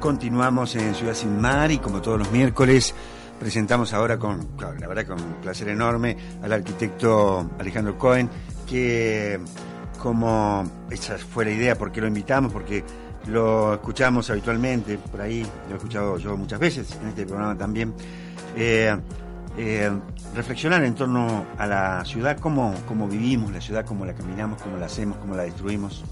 Continuamos 0.00 0.76
en 0.76 0.94
Ciudad 0.94 1.14
Sin 1.14 1.40
Mar 1.40 1.70
y 1.70 1.78
como 1.78 2.02
todos 2.02 2.18
los 2.18 2.30
miércoles 2.30 2.94
presentamos 3.40 3.94
ahora 3.94 4.18
con, 4.18 4.46
la 4.58 4.86
verdad 4.86 5.06
con 5.06 5.18
un 5.18 5.32
placer 5.40 5.68
enorme 5.68 6.14
al 6.42 6.52
arquitecto 6.52 7.52
Alejandro 7.58 7.96
Cohen, 7.96 8.28
que 8.68 9.40
como 9.98 10.62
esa 10.90 11.16
fue 11.16 11.46
la 11.46 11.52
idea, 11.52 11.74
porque 11.74 12.02
lo 12.02 12.06
invitamos, 12.06 12.52
porque 12.52 12.84
lo 13.28 13.72
escuchamos 13.72 14.28
habitualmente, 14.28 14.98
por 14.98 15.22
ahí 15.22 15.46
lo 15.68 15.72
he 15.72 15.76
escuchado 15.78 16.18
yo 16.18 16.36
muchas 16.36 16.60
veces 16.60 16.94
en 17.00 17.08
este 17.08 17.24
programa 17.24 17.56
también, 17.56 17.94
eh, 18.56 18.94
eh, 19.56 19.90
reflexionar 20.34 20.84
en 20.84 20.94
torno 20.94 21.46
a 21.56 21.66
la 21.66 22.04
ciudad, 22.04 22.38
cómo, 22.40 22.74
cómo 22.86 23.08
vivimos 23.08 23.50
la 23.52 23.62
ciudad, 23.62 23.86
cómo 23.86 24.04
la 24.04 24.12
caminamos, 24.12 24.60
cómo 24.60 24.76
la 24.76 24.84
hacemos, 24.84 25.16
cómo 25.16 25.34
la 25.34 25.44
destruimos. 25.44 26.04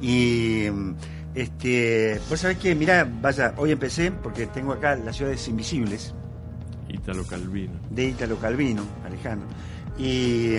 Y 0.00 0.66
este, 1.34 2.20
vos 2.30 2.40
sabés 2.40 2.58
que, 2.58 2.74
mirá, 2.74 3.08
vaya, 3.20 3.54
hoy 3.56 3.72
empecé 3.72 4.12
porque 4.12 4.46
tengo 4.46 4.72
acá 4.72 4.94
las 4.96 5.16
ciudades 5.16 5.46
invisibles. 5.48 6.14
Ítalo 6.88 7.26
Calvino. 7.26 7.74
De 7.90 8.04
Ítalo 8.04 8.36
Calvino, 8.38 8.82
Alejandro. 9.04 9.48
Y 9.98 10.54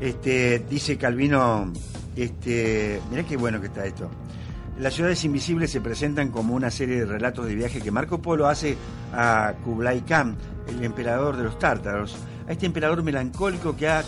este, 0.00 0.64
dice 0.68 0.96
Calvino, 0.96 1.72
este, 2.16 3.00
mirá 3.10 3.22
qué 3.22 3.36
bueno 3.36 3.60
que 3.60 3.68
está 3.68 3.86
esto. 3.86 4.10
Las 4.80 4.94
ciudades 4.94 5.24
invisibles 5.24 5.70
se 5.70 5.80
presentan 5.80 6.30
como 6.30 6.54
una 6.54 6.70
serie 6.70 7.00
de 7.00 7.06
relatos 7.06 7.46
de 7.46 7.54
viaje 7.54 7.80
que 7.80 7.90
Marco 7.90 8.22
Polo 8.22 8.46
hace 8.48 8.76
a 9.12 9.54
Kublai 9.62 10.00
Khan, 10.00 10.36
el 10.68 10.82
emperador 10.82 11.36
de 11.36 11.44
los 11.44 11.58
tártaros, 11.58 12.16
a 12.48 12.52
este 12.52 12.66
emperador 12.66 13.02
melancólico 13.02 13.76
que 13.76 13.88
ha 13.88 14.02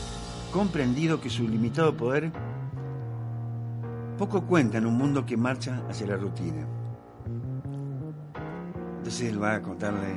comprendido 0.50 1.20
que 1.20 1.30
su 1.30 1.46
limitado 1.46 1.96
poder 1.96 2.32
poco 4.18 4.42
cuenta 4.46 4.78
en 4.78 4.86
un 4.86 4.96
mundo 4.96 5.24
que 5.26 5.36
marcha 5.36 5.82
hacia 5.88 6.06
la 6.06 6.16
rutina. 6.16 6.66
Entonces 8.98 9.30
él 9.30 9.42
va 9.42 9.56
a 9.56 9.62
contarle, 9.62 10.14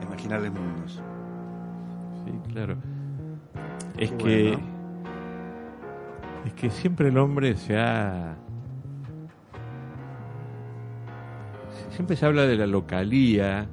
a 0.00 0.04
imaginarle 0.04 0.50
mundos. 0.50 1.02
Sí, 2.24 2.32
claro. 2.52 2.76
Es 3.98 4.10
que 4.12 4.58
es 6.44 6.52
que 6.54 6.70
siempre 6.70 7.08
el 7.08 7.18
hombre 7.18 7.56
se 7.56 7.78
ha 7.78 8.36
siempre 11.90 12.16
se 12.16 12.26
habla 12.26 12.42
de 12.42 12.56
la 12.56 12.66
localía 12.66 13.68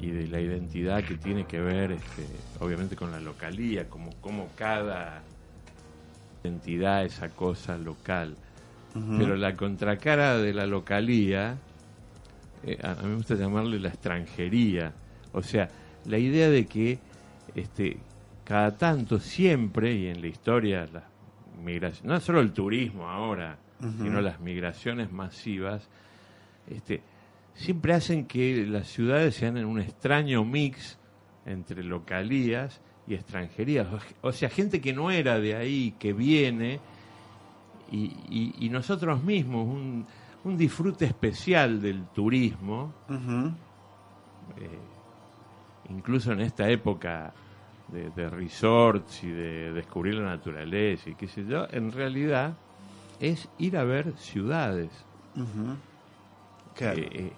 y 0.00 0.10
de 0.10 0.26
la 0.28 0.40
identidad 0.40 1.02
que 1.02 1.16
tiene 1.16 1.46
que 1.46 1.60
ver 1.60 1.92
este, 1.92 2.26
obviamente 2.60 2.96
con 2.96 3.10
la 3.10 3.18
localía, 3.18 3.88
como, 3.88 4.10
como 4.20 4.48
cada 4.56 5.22
identidad, 6.44 7.04
esa 7.04 7.28
cosa 7.30 7.78
local. 7.78 8.36
Pero 9.18 9.36
la 9.36 9.54
contracara 9.54 10.38
de 10.38 10.54
la 10.54 10.66
localía, 10.66 11.58
eh, 12.64 12.78
a, 12.82 12.94
mí 13.02 13.10
me 13.10 13.16
gusta 13.16 13.34
llamarle 13.34 13.78
la 13.78 13.88
extranjería. 13.88 14.92
O 15.32 15.42
sea, 15.42 15.68
la 16.06 16.18
idea 16.18 16.48
de 16.48 16.66
que 16.66 16.98
este, 17.54 17.98
cada 18.44 18.76
tanto, 18.76 19.18
siempre, 19.18 19.92
y 19.92 20.06
en 20.06 20.20
la 20.20 20.28
historia, 20.28 20.88
las 20.92 21.04
migraciones, 21.62 22.04
no 22.04 22.20
solo 22.20 22.40
el 22.40 22.52
turismo 22.52 23.08
ahora, 23.08 23.58
sino 23.98 24.22
las 24.22 24.40
migraciones 24.40 25.12
masivas, 25.12 25.86
este, 26.70 27.02
siempre 27.54 27.92
hacen 27.92 28.26
que 28.26 28.64
las 28.66 28.88
ciudades 28.88 29.34
sean 29.34 29.58
en 29.58 29.66
un 29.66 29.80
extraño 29.80 30.44
mix 30.44 30.98
entre 31.44 31.82
localías 31.84 32.80
y 33.06 33.14
extranjerías. 33.14 33.86
O 34.22 34.32
sea, 34.32 34.48
gente 34.48 34.80
que 34.80 34.92
no 34.92 35.10
era 35.10 35.38
de 35.38 35.54
ahí, 35.54 35.94
que 35.98 36.12
viene 36.12 36.80
y, 37.90 38.68
nosotros 38.70 39.22
mismos, 39.22 39.66
un, 39.66 40.06
disfrute 40.56 41.06
especial 41.06 41.80
del 41.80 42.06
turismo, 42.06 42.92
eh, 44.56 44.78
incluso 45.90 46.32
en 46.32 46.40
esta 46.40 46.68
época 46.68 47.34
de, 47.88 48.28
resorts 48.28 49.24
y 49.24 49.28
de 49.28 49.72
descubrir 49.72 50.14
la 50.14 50.26
naturaleza 50.26 51.10
y 51.10 51.14
qué 51.14 51.28
sé 51.28 51.44
yo, 51.46 51.66
en 51.70 51.92
realidad 51.92 52.56
es 53.20 53.48
ir 53.58 53.76
a 53.76 53.84
ver 53.84 54.12
ciudades. 54.16 54.90
Eh, 56.80 57.32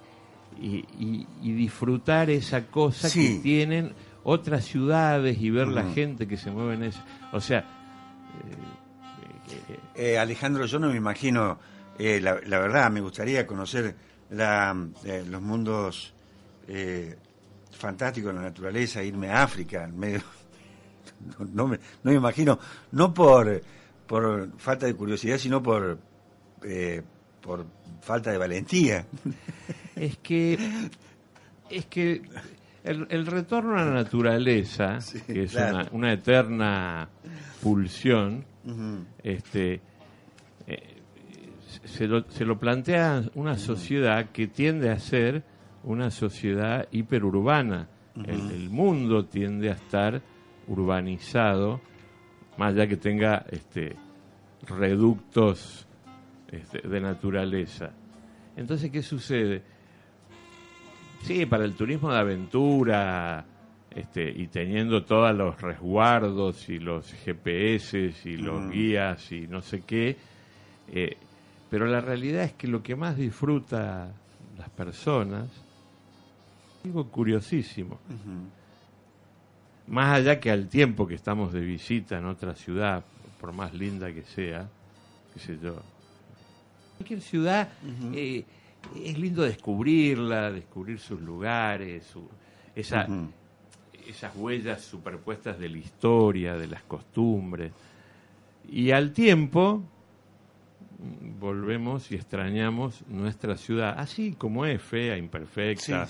eh, 0.60 0.84
y, 1.40 1.52
disfrutar 1.52 2.30
esa 2.30 2.66
cosa 2.66 3.10
que 3.12 3.38
tienen 3.42 3.92
otras 4.24 4.64
ciudades 4.64 5.40
y 5.40 5.50
ver 5.50 5.68
la 5.68 5.84
gente 5.92 6.26
que 6.26 6.36
se 6.36 6.50
mueve 6.50 6.74
en 6.74 6.82
eso. 6.84 7.00
O 7.32 7.40
sea, 7.40 7.60
eh, 7.60 7.64
Alejandro, 10.18 10.66
yo 10.66 10.78
no 10.78 10.88
me 10.88 10.96
imagino, 10.96 11.58
eh, 11.98 12.20
la, 12.20 12.34
verdad, 12.34 12.90
me 12.90 13.00
gustaría 13.00 13.46
conocer 13.46 13.94
eh, 14.30 15.24
los 15.28 15.42
mundos 15.42 16.14
fantásticos 17.72 18.32
de 18.32 18.40
la 18.40 18.42
naturaleza, 18.46 19.02
irme 19.02 19.30
a 19.30 19.42
África, 19.42 19.86
medio, 19.86 20.20
no, 21.52 21.66
me, 21.66 21.78
no 22.02 22.10
me 22.10 22.16
imagino, 22.16 22.58
no 22.92 23.14
por, 23.14 23.62
por 24.06 24.58
falta 24.58 24.86
de 24.86 24.94
curiosidad, 24.94 25.38
sino 25.38 25.62
por, 25.62 25.98
por 27.40 27.66
falta 28.02 28.30
de 28.30 28.38
valentía. 28.38 29.06
Es 29.96 30.16
que, 30.18 30.56
es 31.68 31.86
que 31.86 32.22
el, 32.84 33.26
retorno 33.26 33.76
a 33.76 33.84
la 33.84 33.90
naturaleza, 33.90 35.00
que 35.26 35.42
es 35.42 35.54
una, 35.56 35.88
una, 35.90 36.12
eterna 36.12 37.08
pulsión, 37.60 38.44
este, 39.22 39.80
se 41.84 42.06
lo, 42.06 42.28
se 42.30 42.44
lo 42.44 42.58
plantea 42.58 43.22
una 43.34 43.56
sociedad 43.56 44.30
que 44.30 44.46
tiende 44.46 44.90
a 44.90 44.98
ser 44.98 45.42
una 45.84 46.10
sociedad 46.10 46.88
hiperurbana. 46.90 47.88
el, 48.26 48.68
mundo 48.68 49.26
tiende 49.26 49.70
a 49.70 49.74
estar 49.74 50.20
urbanizado, 50.66 51.80
más 52.56 52.74
allá 52.74 52.86
que 52.86 52.96
tenga 52.96 53.46
este, 53.50 53.96
reductos 54.66 55.86
este, 56.50 56.86
de 56.86 57.00
naturaleza. 57.00 57.92
Entonces, 58.56 58.90
¿qué 58.90 59.02
sucede? 59.02 59.62
Sí, 61.22 61.46
para 61.46 61.64
el 61.64 61.74
turismo 61.74 62.10
de 62.12 62.18
aventura 62.18 63.44
este, 63.94 64.30
y 64.30 64.48
teniendo 64.48 65.04
todos 65.04 65.34
los 65.34 65.60
resguardos 65.60 66.68
y 66.68 66.78
los 66.78 67.12
GPS 67.12 68.12
y 68.24 68.36
los 68.36 68.70
guías 68.70 69.32
y 69.32 69.46
no 69.46 69.62
sé 69.62 69.82
qué, 69.82 70.16
eh, 70.92 71.16
pero 71.70 71.86
la 71.86 72.00
realidad 72.00 72.44
es 72.44 72.52
que 72.52 72.66
lo 72.66 72.82
que 72.82 72.96
más 72.96 73.16
disfruta 73.16 74.12
las 74.58 74.70
personas, 74.70 75.48
algo 76.84 77.08
curiosísimo, 77.08 77.98
más 79.86 80.16
allá 80.16 80.38
que 80.38 80.50
al 80.50 80.68
tiempo 80.68 81.06
que 81.06 81.14
estamos 81.14 81.52
de 81.52 81.60
visita 81.60 82.18
en 82.18 82.26
otra 82.26 82.54
ciudad, 82.54 83.04
por 83.40 83.52
más 83.52 83.72
linda 83.74 84.12
que 84.12 84.22
sea, 84.22 84.68
qué 85.32 85.40
sé 85.40 85.58
yo, 85.62 85.76
cualquier 86.96 87.20
ciudad 87.20 87.68
eh, 88.12 88.44
es 88.96 89.18
lindo 89.18 89.42
descubrirla, 89.42 90.50
descubrir 90.50 90.98
sus 90.98 91.20
lugares, 91.20 92.06
su, 92.06 92.28
esa, 92.74 93.06
esas 94.08 94.34
huellas 94.34 94.82
superpuestas 94.82 95.58
de 95.58 95.68
la 95.68 95.78
historia, 95.78 96.56
de 96.56 96.66
las 96.66 96.82
costumbres. 96.82 97.72
Y 98.70 98.90
al 98.90 99.12
tiempo, 99.12 99.82
volvemos 101.38 102.10
y 102.10 102.16
extrañamos 102.16 103.02
nuestra 103.08 103.56
ciudad, 103.56 103.94
así 103.98 104.32
como 104.32 104.64
es 104.64 104.82
fea, 104.82 105.16
imperfecta. 105.16 106.08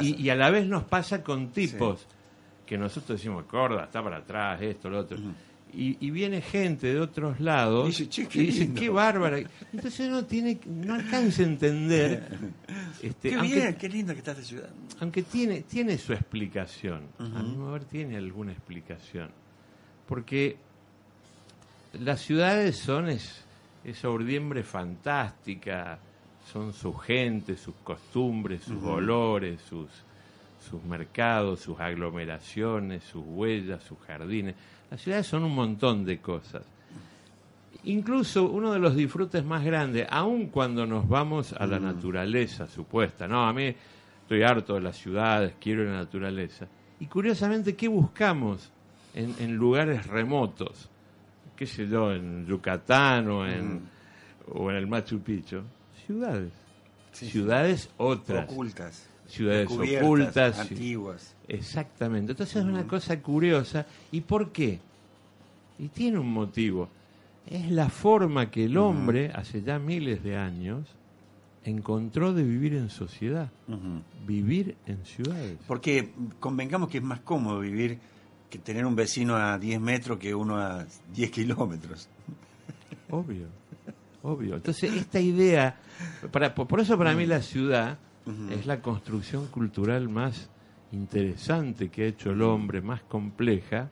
Y, 0.00 0.28
a 0.30 0.34
la 0.34 0.50
vez 0.50 0.66
nos 0.66 0.84
pasa 0.84 1.22
con 1.22 1.50
tipos 1.50 2.06
que 2.66 2.76
nosotros 2.76 3.18
decimos, 3.18 3.44
corda, 3.44 3.84
está 3.84 4.02
para 4.02 4.18
atrás, 4.18 4.60
esto, 4.62 4.90
lo 4.90 5.00
otro. 5.00 5.18
y, 5.72 6.10
viene 6.10 6.40
gente 6.40 6.92
de 6.92 7.00
otros 7.00 7.40
lados 7.40 8.00
y 8.00 8.06
dice, 8.06 8.72
qué, 8.74 8.88
bárbara. 8.88 9.38
Entonces 9.72 10.08
uno 10.08 10.24
tiene, 10.24 10.58
no 10.66 10.94
alcanza 10.94 11.42
a 11.42 11.46
entender. 11.46 12.28
este, 13.02 13.30
qué 13.30 13.34
aunque, 13.36 13.54
bien, 13.54 13.74
qué 13.76 13.88
linda 13.88 14.12
que 14.12 14.18
está 14.18 14.32
esta 14.32 14.44
ciudad. 14.44 14.70
Aunque 15.00 15.22
tiene, 15.22 15.62
tiene 15.62 15.98
su 15.98 16.12
explicación. 16.12 17.02
A 17.18 17.42
mi 17.42 17.56
ver, 17.70 17.84
tiene 17.84 18.16
alguna 18.16 18.52
explicación. 18.52 19.30
Porque 20.06 20.56
las 21.94 22.20
ciudades 22.20 22.76
son 22.76 23.08
es, 23.08 23.44
esa 23.84 24.08
urdiembre 24.10 24.62
fantástica, 24.62 25.98
son 26.52 26.72
su 26.72 26.94
gente, 26.94 27.56
sus 27.56 27.74
costumbres, 27.84 28.62
sus 28.62 28.82
olores, 28.82 29.60
sus, 29.68 29.88
sus 30.68 30.82
mercados, 30.84 31.60
sus 31.60 31.78
aglomeraciones, 31.78 33.04
sus 33.04 33.24
huellas, 33.26 33.82
sus 33.82 33.98
jardines. 33.98 34.54
Las 34.90 35.00
ciudades 35.02 35.26
son 35.26 35.44
un 35.44 35.54
montón 35.54 36.04
de 36.04 36.18
cosas. 36.18 36.62
Incluso 37.88 38.50
uno 38.50 38.72
de 38.72 38.78
los 38.78 38.94
disfrutes 38.94 39.44
más 39.44 39.64
grandes, 39.64 40.06
aun 40.10 40.46
cuando 40.46 40.86
nos 40.86 41.08
vamos 41.08 41.52
a 41.52 41.66
la 41.66 41.78
naturaleza 41.80 42.66
supuesta, 42.66 43.26
no, 43.26 43.46
a 43.46 43.52
mí 43.52 43.74
estoy 44.22 44.42
harto 44.42 44.74
de 44.74 44.80
las 44.80 44.96
ciudades, 44.96 45.54
quiero 45.60 45.84
la 45.84 45.92
naturaleza. 45.92 46.68
Y 47.00 47.06
curiosamente, 47.06 47.76
¿qué 47.76 47.88
buscamos 47.88 48.70
en, 49.14 49.34
en 49.38 49.56
lugares 49.56 50.06
remotos? 50.06 50.90
qué 51.58 51.66
sé 51.66 51.88
yo, 51.88 52.12
en 52.12 52.46
Yucatán 52.46 53.28
o 53.28 53.44
en, 53.44 53.74
mm. 53.74 53.80
o 54.52 54.70
en 54.70 54.76
el 54.76 54.86
Machu 54.86 55.18
Picchu, 55.18 55.62
ciudades. 56.06 56.52
ciudades 57.12 57.90
otras. 57.96 58.48
Ocultas. 58.48 59.08
Ciudades 59.26 59.68
ocultas. 59.68 60.60
Antiguas. 60.60 61.34
Exactamente. 61.48 62.32
Entonces 62.32 62.56
es 62.56 62.64
una 62.64 62.86
cosa 62.86 63.20
curiosa. 63.20 63.84
¿Y 64.12 64.20
por 64.20 64.52
qué? 64.52 64.78
Y 65.80 65.88
tiene 65.88 66.18
un 66.18 66.32
motivo. 66.32 66.88
Es 67.50 67.70
la 67.70 67.88
forma 67.88 68.50
que 68.50 68.66
el 68.66 68.76
hombre, 68.76 69.32
hace 69.34 69.62
ya 69.62 69.78
miles 69.78 70.22
de 70.22 70.36
años, 70.36 70.86
encontró 71.64 72.34
de 72.34 72.42
vivir 72.42 72.74
en 72.74 72.90
sociedad, 72.90 73.50
vivir 74.26 74.76
en 74.86 75.04
ciudades. 75.04 75.58
Porque 75.66 76.12
convengamos 76.40 76.90
que 76.90 76.98
es 76.98 77.04
más 77.04 77.20
cómodo 77.20 77.60
vivir 77.60 77.98
que 78.50 78.58
tener 78.58 78.84
un 78.84 78.94
vecino 78.94 79.36
a 79.36 79.58
10 79.58 79.80
metros 79.80 80.18
que 80.18 80.34
uno 80.34 80.58
a 80.58 80.84
10 81.14 81.30
kilómetros. 81.30 82.08
Obvio, 83.10 83.46
obvio. 84.22 84.56
Entonces, 84.56 84.92
esta 84.94 85.18
idea, 85.18 85.76
para, 86.30 86.54
por 86.54 86.80
eso 86.80 86.98
para 86.98 87.14
mí 87.14 87.24
la 87.24 87.40
ciudad 87.40 87.98
es 88.50 88.66
la 88.66 88.82
construcción 88.82 89.46
cultural 89.46 90.10
más 90.10 90.50
interesante 90.92 91.88
que 91.88 92.04
ha 92.04 92.06
hecho 92.08 92.30
el 92.30 92.42
hombre, 92.42 92.82
más 92.82 93.02
compleja. 93.02 93.88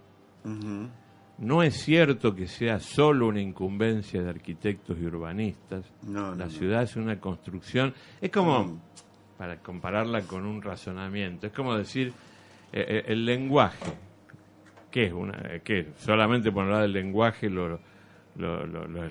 No 1.38 1.62
es 1.62 1.74
cierto 1.76 2.34
que 2.34 2.46
sea 2.46 2.80
solo 2.80 3.28
una 3.28 3.40
incumbencia 3.40 4.22
de 4.22 4.30
arquitectos 4.30 4.98
y 4.98 5.04
urbanistas. 5.04 5.84
la 6.02 6.48
ciudad 6.48 6.82
es 6.82 6.96
una 6.96 7.20
construcción. 7.20 7.92
Es 8.20 8.30
como, 8.30 8.80
para 9.36 9.58
compararla 9.58 10.22
con 10.22 10.46
un 10.46 10.62
razonamiento, 10.62 11.46
es 11.46 11.52
como 11.52 11.76
decir 11.76 12.12
eh, 12.72 12.84
eh, 12.88 13.04
el 13.08 13.24
lenguaje. 13.24 13.92
¿Qué 14.90 15.06
es? 15.06 15.12
Una, 15.12 15.60
¿qué? 15.62 15.88
Solamente 15.98 16.50
por 16.50 16.64
hablar 16.64 16.82
del 16.82 16.92
lenguaje 16.92 17.50
los 17.50 17.80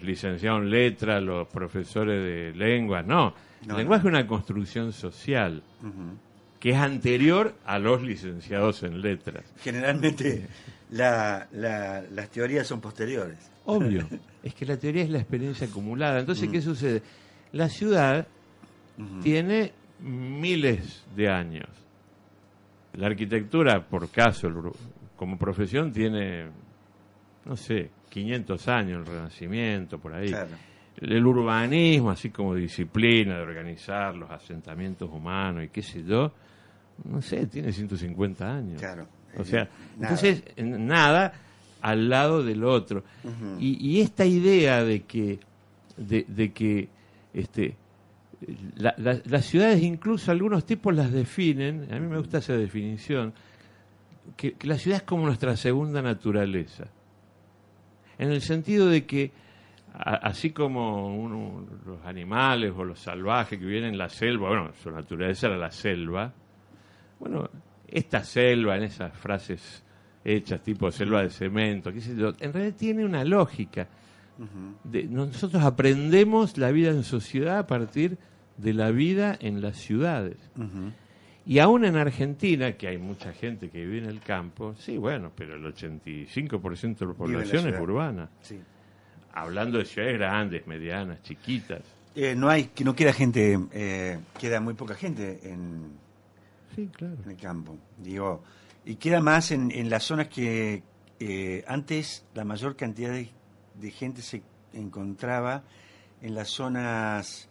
licenciados 0.01 0.61
en 0.63 0.69
letras, 0.71 1.21
los 1.21 1.47
profesores 1.47 2.23
de 2.23 2.57
lengua. 2.57 3.03
No, 3.03 3.35
el 3.69 3.77
lenguaje 3.77 4.07
es 4.07 4.13
una 4.13 4.25
construcción 4.25 4.91
social 4.91 5.61
que 6.59 6.71
es 6.71 6.77
anterior 6.77 7.55
a 7.65 7.79
los 7.79 8.01
licenciados 8.01 8.83
en 8.83 9.01
letras. 9.01 9.43
Generalmente 9.61 10.47
la, 10.91 11.47
las 11.51 12.29
teorías 12.29 12.67
son 12.67 12.81
posteriores. 12.81 13.51
Obvio, 13.65 14.07
es 14.43 14.53
que 14.53 14.65
la 14.65 14.77
teoría 14.77 15.03
es 15.03 15.09
la 15.09 15.19
experiencia 15.19 15.67
acumulada. 15.67 16.19
Entonces, 16.19 16.49
¿qué 16.49 16.61
sucede? 16.61 17.01
La 17.51 17.69
ciudad 17.69 18.27
tiene 19.21 19.73
miles 19.99 21.05
de 21.15 21.29
años. 21.29 21.69
La 22.93 23.07
arquitectura, 23.07 23.85
por 23.85 24.09
caso, 24.09 24.47
como 25.15 25.37
profesión, 25.37 25.91
tiene, 25.91 26.49
no 27.45 27.55
sé, 27.57 27.89
500 28.09 28.67
años, 28.69 28.99
el 28.99 29.05
Renacimiento, 29.05 29.99
por 29.99 30.13
ahí. 30.13 30.33
El 30.97 31.25
urbanismo, 31.25 32.11
así 32.11 32.29
como 32.29 32.55
disciplina 32.55 33.35
de 33.35 33.41
organizar 33.41 34.15
los 34.15 34.31
asentamientos 34.31 35.09
humanos 35.11 35.65
y 35.65 35.67
qué 35.67 35.81
sé 35.81 36.03
yo, 36.03 36.31
no 37.03 37.21
sé, 37.21 37.45
tiene 37.47 37.71
150 37.71 38.55
años. 38.55 38.79
Claro. 38.79 39.07
O 39.37 39.43
sea, 39.43 39.69
entonces, 39.99 40.43
nada 40.57 41.33
al 41.81 42.09
lado 42.09 42.43
del 42.43 42.63
otro. 42.63 43.03
y, 43.59 43.99
esta 44.01 44.25
idea 44.25 44.83
de 44.83 45.03
que, 45.03 45.39
de, 45.97 46.51
que 46.51 46.89
este, 47.33 47.75
las 48.77 49.45
ciudades, 49.45 49.83
incluso 49.83 50.31
algunos 50.31 50.65
tipos 50.65 50.95
las 50.95 51.11
definen, 51.11 51.87
a 51.91 51.99
mí 51.99 52.07
me 52.07 52.17
gusta 52.17 52.39
esa 52.39 52.53
definición, 52.53 53.33
que, 54.35 54.55
la 54.61 54.77
ciudad 54.77 54.97
es 55.01 55.03
como 55.03 55.25
nuestra 55.25 55.55
segunda 55.57 56.01
naturaleza. 56.01 56.85
En 58.17 58.31
el 58.31 58.41
sentido 58.41 58.87
de 58.87 59.05
que, 59.05 59.31
así 59.93 60.51
como 60.51 61.67
los 61.85 62.05
animales 62.05 62.73
o 62.75 62.83
los 62.83 62.99
salvajes 62.99 63.59
que 63.59 63.65
viven 63.65 63.85
en 63.85 63.97
la 63.97 64.09
selva, 64.09 64.47
bueno, 64.47 64.71
su 64.81 64.89
naturaleza 64.89 65.47
era 65.47 65.57
la 65.57 65.71
selva, 65.71 66.33
bueno, 67.19 67.49
esta 67.87 68.23
selva, 68.23 68.77
en 68.77 68.83
esas 68.83 69.13
frases 69.17 69.83
hechas 70.23 70.61
tipo 70.63 70.91
selva 70.91 71.21
de 71.21 71.29
cemento, 71.29 71.93
qué 71.93 72.01
sé 72.01 72.15
yo, 72.15 72.33
en 72.39 72.51
realidad 72.51 72.75
tiene 72.77 73.05
una 73.05 73.23
lógica. 73.23 73.87
nosotros 75.09 75.63
aprendemos 75.63 76.57
la 76.57 76.71
vida 76.71 76.89
en 76.89 77.03
sociedad 77.03 77.59
a 77.59 77.67
partir 77.67 78.17
de 78.57 78.73
la 78.73 78.91
vida 78.91 79.37
en 79.39 79.61
las 79.61 79.77
ciudades. 79.77 80.37
Y 81.45 81.59
aún 81.59 81.85
en 81.85 81.95
Argentina, 81.95 82.71
que 82.73 82.87
hay 82.87 82.97
mucha 82.97 83.31
gente 83.31 83.69
que 83.69 83.85
vive 83.85 83.99
en 83.99 84.05
el 84.05 84.19
campo, 84.19 84.73
sí, 84.79 84.97
bueno, 84.97 85.31
pero 85.35 85.55
el 85.55 85.63
85% 85.63 86.97
de 86.97 87.05
la 87.05 87.13
población 87.13 87.71
es 87.71 87.79
urbana. 87.79 88.29
Hablando 89.31 89.77
de 89.77 89.85
ciudades 89.85 90.17
grandes, 90.17 90.65
medianas, 90.65 91.21
chiquitas. 91.21 91.81
Eh, 92.15 92.33
no 92.33 92.49
hay, 92.49 92.65
que 92.65 92.83
no 92.83 92.95
queda 92.95 93.13
gente, 93.13 93.59
eh, 93.73 94.17
queda 94.39 94.59
muy 94.59 94.73
poca 94.73 94.95
gente 94.95 95.41
en, 95.43 95.91
claro. 96.93 97.15
En 97.23 97.31
el 97.31 97.37
campo. 97.37 97.77
Digo, 97.97 98.43
y 98.85 98.95
queda 98.95 99.19
más 99.19 99.51
en, 99.51 99.71
en 99.71 99.89
las 99.89 100.03
zonas 100.03 100.27
que 100.27 100.83
eh, 101.19 101.63
antes 101.67 102.25
la 102.33 102.43
mayor 102.43 102.75
cantidad 102.75 103.11
de, 103.11 103.91
gente 103.91 104.21
se 104.21 104.43
encontraba 104.73 105.63
en 106.21 106.35
las 106.35 106.49
zonas 106.49 107.49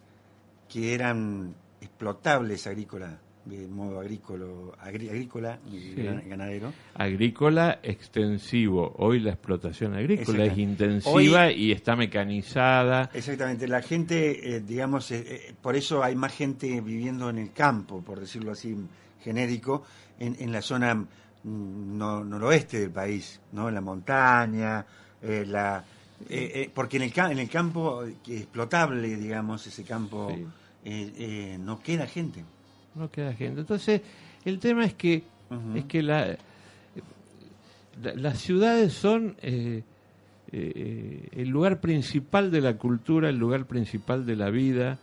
que 0.69 0.93
eran 0.93 1.55
explotables 1.81 2.67
agrícola 2.67 3.19
de 3.45 3.67
modo 3.67 3.99
agrícola, 3.99 4.45
agrícola 4.79 5.59
y 5.71 5.93
ganadero. 6.27 6.73
Agrícola 6.95 7.79
extensivo. 7.83 8.95
Hoy 8.97 9.19
la 9.19 9.33
explotación 9.33 9.93
agrícola 9.93 10.45
es 10.45 10.57
intensiva 10.57 11.51
y 11.51 11.71
está 11.71 11.95
mecanizada. 11.95 13.11
Exactamente. 13.13 13.67
La 13.67 13.83
gente, 13.83 14.55
eh, 14.55 14.61
digamos, 14.61 15.11
eh, 15.11 15.53
por 15.61 15.75
eso 15.75 16.03
hay 16.03 16.15
más 16.15 16.33
gente 16.33 16.81
viviendo 16.81 17.29
en 17.29 17.37
el 17.37 17.51
campo, 17.51 18.01
por 18.01 18.19
decirlo 18.19 18.51
así, 18.51 18.75
genérico 19.25 19.83
en, 20.19 20.37
en 20.39 20.51
la 20.51 20.61
zona 20.61 20.93
mm, 20.93 21.97
noroeste 21.97 22.79
del 22.79 22.91
país, 22.91 23.41
¿no? 23.51 23.67
En 23.67 23.75
la 23.75 23.81
montaña, 23.81 24.85
eh, 25.21 25.43
la, 25.47 25.83
eh, 26.29 26.51
eh, 26.53 26.71
porque 26.73 26.97
en 26.97 27.03
el, 27.03 27.13
en 27.31 27.39
el 27.39 27.49
campo 27.49 28.03
explotable, 28.27 29.17
digamos, 29.17 29.65
ese 29.65 29.83
campo, 29.83 30.31
no 31.59 31.79
queda 31.79 32.05
gente. 32.05 32.45
No 32.93 33.09
queda 33.09 33.33
gente. 33.33 33.61
Entonces, 33.61 34.01
el 34.45 34.59
tema 34.59 34.85
es 34.85 34.93
que, 34.93 35.23
es 35.75 35.85
que 35.85 36.03
la, 36.03 36.37
las 38.01 38.39
ciudades 38.39 38.93
son 38.93 39.35
el 39.41 39.83
lugar 41.47 41.81
principal 41.81 42.51
de 42.51 42.61
la 42.61 42.77
cultura, 42.77 43.29
el 43.29 43.37
lugar 43.37 43.65
principal 43.65 44.25
de 44.25 44.35
la 44.35 44.51
vida. 44.51 44.99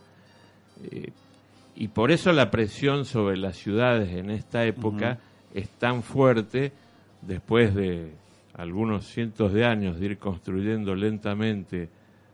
Y 1.74 1.88
por 1.88 2.10
eso 2.10 2.32
la 2.32 2.50
presión 2.50 3.04
sobre 3.04 3.36
las 3.36 3.56
ciudades 3.56 4.12
en 4.12 4.30
esta 4.30 4.64
época 4.64 5.18
es 5.54 5.68
tan 5.70 6.02
fuerte 6.02 6.72
después 7.22 7.74
de 7.74 8.12
algunos 8.54 9.06
cientos 9.06 9.52
de 9.52 9.64
años 9.64 9.98
de 9.98 10.06
ir 10.06 10.18
construyendo 10.18 10.94
lentamente 10.94 11.88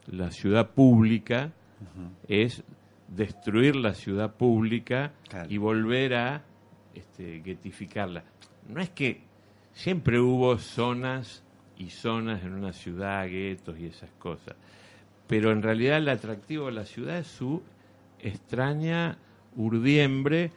la 0.06 0.30
ciudad 0.30 0.70
pública, 0.70 1.52
es 2.26 2.62
destruir 3.08 3.76
la 3.76 3.94
ciudad 3.94 4.34
pública 4.34 5.12
y 5.48 5.58
volver 5.58 6.14
a 6.14 6.42
este, 6.94 7.40
getificarla. 7.44 8.24
No 8.68 8.80
es 8.80 8.90
que 8.90 9.20
siempre 9.72 10.18
hubo 10.18 10.58
zonas 10.58 11.42
y 11.78 11.90
zonas 11.90 12.42
en 12.42 12.54
una 12.54 12.72
ciudad, 12.72 13.28
guetos 13.28 13.78
y 13.78 13.86
esas 13.86 14.10
cosas, 14.18 14.56
pero 15.28 15.52
en 15.52 15.62
realidad 15.62 15.98
el 15.98 16.08
atractivo 16.08 16.66
de 16.66 16.72
la 16.72 16.84
ciudad 16.84 17.18
es 17.18 17.28
su 17.28 17.62
extraña 18.20 19.16
urdiembre 19.58 20.52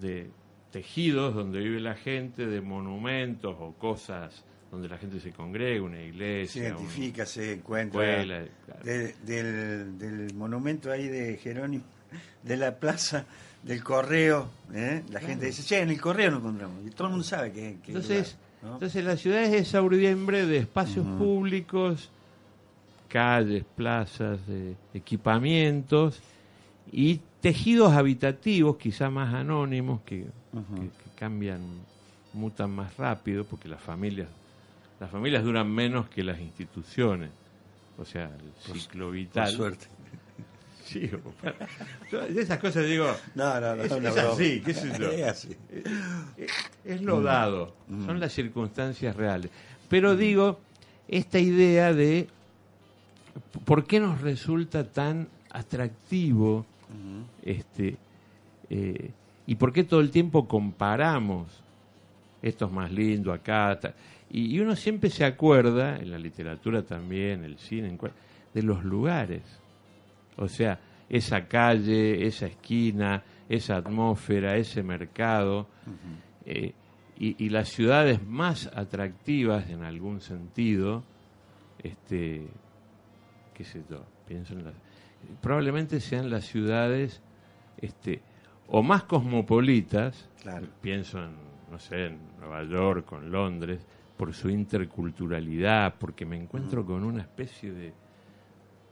de 0.00 0.30
tejidos 0.70 1.34
donde 1.34 1.60
vive 1.60 1.80
la 1.80 1.94
gente, 1.94 2.46
de 2.46 2.60
monumentos 2.60 3.56
o 3.58 3.72
cosas 3.72 4.44
donde 4.70 4.88
la 4.88 4.98
gente 4.98 5.18
se 5.20 5.32
congrega, 5.32 5.82
una 5.82 6.02
iglesia. 6.02 6.62
Se 6.62 6.68
identifica, 6.68 7.26
se 7.26 7.54
encuentra. 7.54 8.02
del, 8.84 9.98
del, 9.98 10.34
monumento 10.34 10.92
ahí 10.92 11.08
de 11.08 11.38
Jerónimo, 11.38 11.84
de 12.42 12.56
la 12.56 12.76
plaza 12.76 13.24
del 13.62 13.82
correo, 13.82 14.48
¿eh? 14.72 15.02
la 15.10 15.20
gente 15.20 15.46
dice, 15.46 15.62
che, 15.62 15.80
en 15.80 15.90
el 15.90 16.00
correo 16.00 16.30
nos 16.30 16.40
encontramos. 16.40 16.86
Y 16.86 16.90
todo 16.90 17.08
el 17.08 17.10
mundo 17.10 17.24
sabe 17.24 17.52
que. 17.52 17.78
entonces, 17.86 18.36
entonces 18.62 19.04
la 19.04 19.16
ciudad 19.16 19.42
es 19.42 19.68
esa 19.68 19.82
urdiembre 19.82 20.46
de 20.46 20.58
espacios 20.58 21.06
públicos, 21.18 22.10
calles, 23.08 23.64
plazas, 23.76 24.46
de 24.46 24.76
equipamientos 24.94 26.22
y 26.92 27.20
tejidos 27.40 27.92
habitativos, 27.92 28.76
quizá 28.76 29.10
más 29.10 29.34
anónimos, 29.34 30.00
que, 30.02 30.26
cambian, 31.16 31.60
mutan 32.32 32.70
más 32.70 32.96
rápido, 32.96 33.44
porque 33.44 33.68
las 33.68 33.80
familias, 33.80 34.28
las 34.98 35.10
familias 35.10 35.44
duran 35.44 35.70
menos 35.70 36.08
que 36.08 36.22
las 36.24 36.40
instituciones. 36.40 37.30
O 37.98 38.04
sea, 38.04 38.24
el 38.24 38.72
ciclo 38.72 39.10
vital. 39.10 39.44
Por 39.56 39.56
suerte. 39.56 39.86
Sí, 40.84 41.08
de 42.10 42.42
esas 42.42 42.58
cosas 42.58 42.84
digo. 42.84 43.06
No, 43.36 43.60
no, 43.60 43.76
no, 43.76 43.82
es, 43.84 43.92
así, 43.92 44.60
¿qué 44.60 44.70
Es, 44.72 45.22
así. 45.24 45.56
Es, 46.84 47.00
lo 47.02 47.22
dado, 47.22 47.76
son 47.88 48.18
las 48.18 48.32
circunstancias 48.32 49.14
reales. 49.14 49.52
Pero 49.88 50.16
digo, 50.16 50.58
esta 51.06 51.38
idea 51.38 51.92
de 51.92 52.26
por 53.64 53.86
qué 53.86 54.00
nos 54.00 54.20
resulta 54.20 54.82
tan 54.82 55.28
atractivo 55.50 56.66
este, 57.42 57.96
eh, 58.68 59.10
¿Y 59.50 59.56
por 59.56 59.72
qué 59.72 59.82
todo 59.82 60.00
el 60.00 60.12
tiempo 60.12 60.46
comparamos? 60.46 61.48
Esto 62.40 62.66
es 62.66 62.72
más 62.72 62.92
lindo 62.92 63.32
acá. 63.32 63.78
Y, 64.30 64.58
uno 64.60 64.76
siempre 64.76 65.10
se 65.10 65.24
acuerda, 65.24 65.96
en 65.96 66.12
la 66.12 66.18
literatura 66.18 66.82
también, 66.82 67.42
el 67.42 67.58
cine, 67.58 67.98
de 68.54 68.62
los 68.62 68.84
lugares. 68.84 69.42
O 70.36 70.46
sea, 70.46 70.78
esa 71.08 71.48
calle, 71.48 72.24
esa 72.24 72.46
esquina, 72.46 73.24
esa 73.48 73.76
atmósfera, 73.78 74.56
ese 74.56 74.84
mercado. 74.84 75.66
Eh, 76.46 76.72
y, 77.18 77.48
las 77.48 77.70
ciudades 77.70 78.24
más 78.24 78.70
atractivas 78.72 79.68
en 79.68 79.82
algún 79.82 80.20
sentido, 80.20 81.02
este, 81.82 82.46
qué 83.52 83.64
sé 83.64 83.82
yo, 83.90 84.04
pienso 84.28 84.54
en 84.54 84.64
las, 84.66 84.74
probablemente 85.40 86.00
sean 86.00 86.30
las 86.30 86.44
ciudades 86.44 87.20
este, 87.78 88.22
o 88.68 88.82
más 88.82 89.04
cosmopolitas, 89.04 90.28
pienso 90.80 91.18
en, 91.18 91.30
no 91.70 91.78
sé, 91.78 92.06
en 92.06 92.18
Nueva 92.38 92.62
York, 92.64 93.12
en 93.12 93.30
Londres, 93.30 93.80
por 94.16 94.34
su 94.34 94.50
interculturalidad, 94.50 95.94
porque 95.98 96.26
me 96.26 96.36
encuentro 96.36 96.84
con 96.84 97.04
una 97.04 97.22
especie 97.22 97.72
de, 97.72 97.92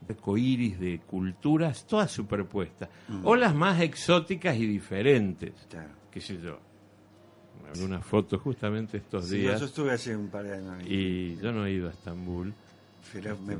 de 0.06 0.16
coiris 0.16 0.80
de 0.80 1.00
culturas 1.00 1.86
todas 1.86 2.10
superpuestas, 2.10 2.88
o 3.22 3.36
las 3.36 3.54
más 3.54 3.80
exóticas 3.80 4.56
y 4.56 4.66
diferentes, 4.66 5.52
qué 6.10 6.20
sé 6.20 6.40
yo. 6.40 6.58
En 7.74 7.82
una 7.82 8.00
foto 8.00 8.38
justamente 8.38 8.96
estos 8.96 9.28
días. 9.28 9.60
Yo 9.60 9.66
estuve 9.66 9.92
hace 9.92 10.16
un 10.16 10.28
par 10.28 10.44
de 10.44 10.54
años. 10.54 10.86
Y 10.86 11.36
yo 11.36 11.52
no 11.52 11.66
he 11.66 11.72
ido 11.72 11.88
a 11.88 11.90
Estambul. 11.90 12.54
Pero 13.12 13.36
me, 13.38 13.56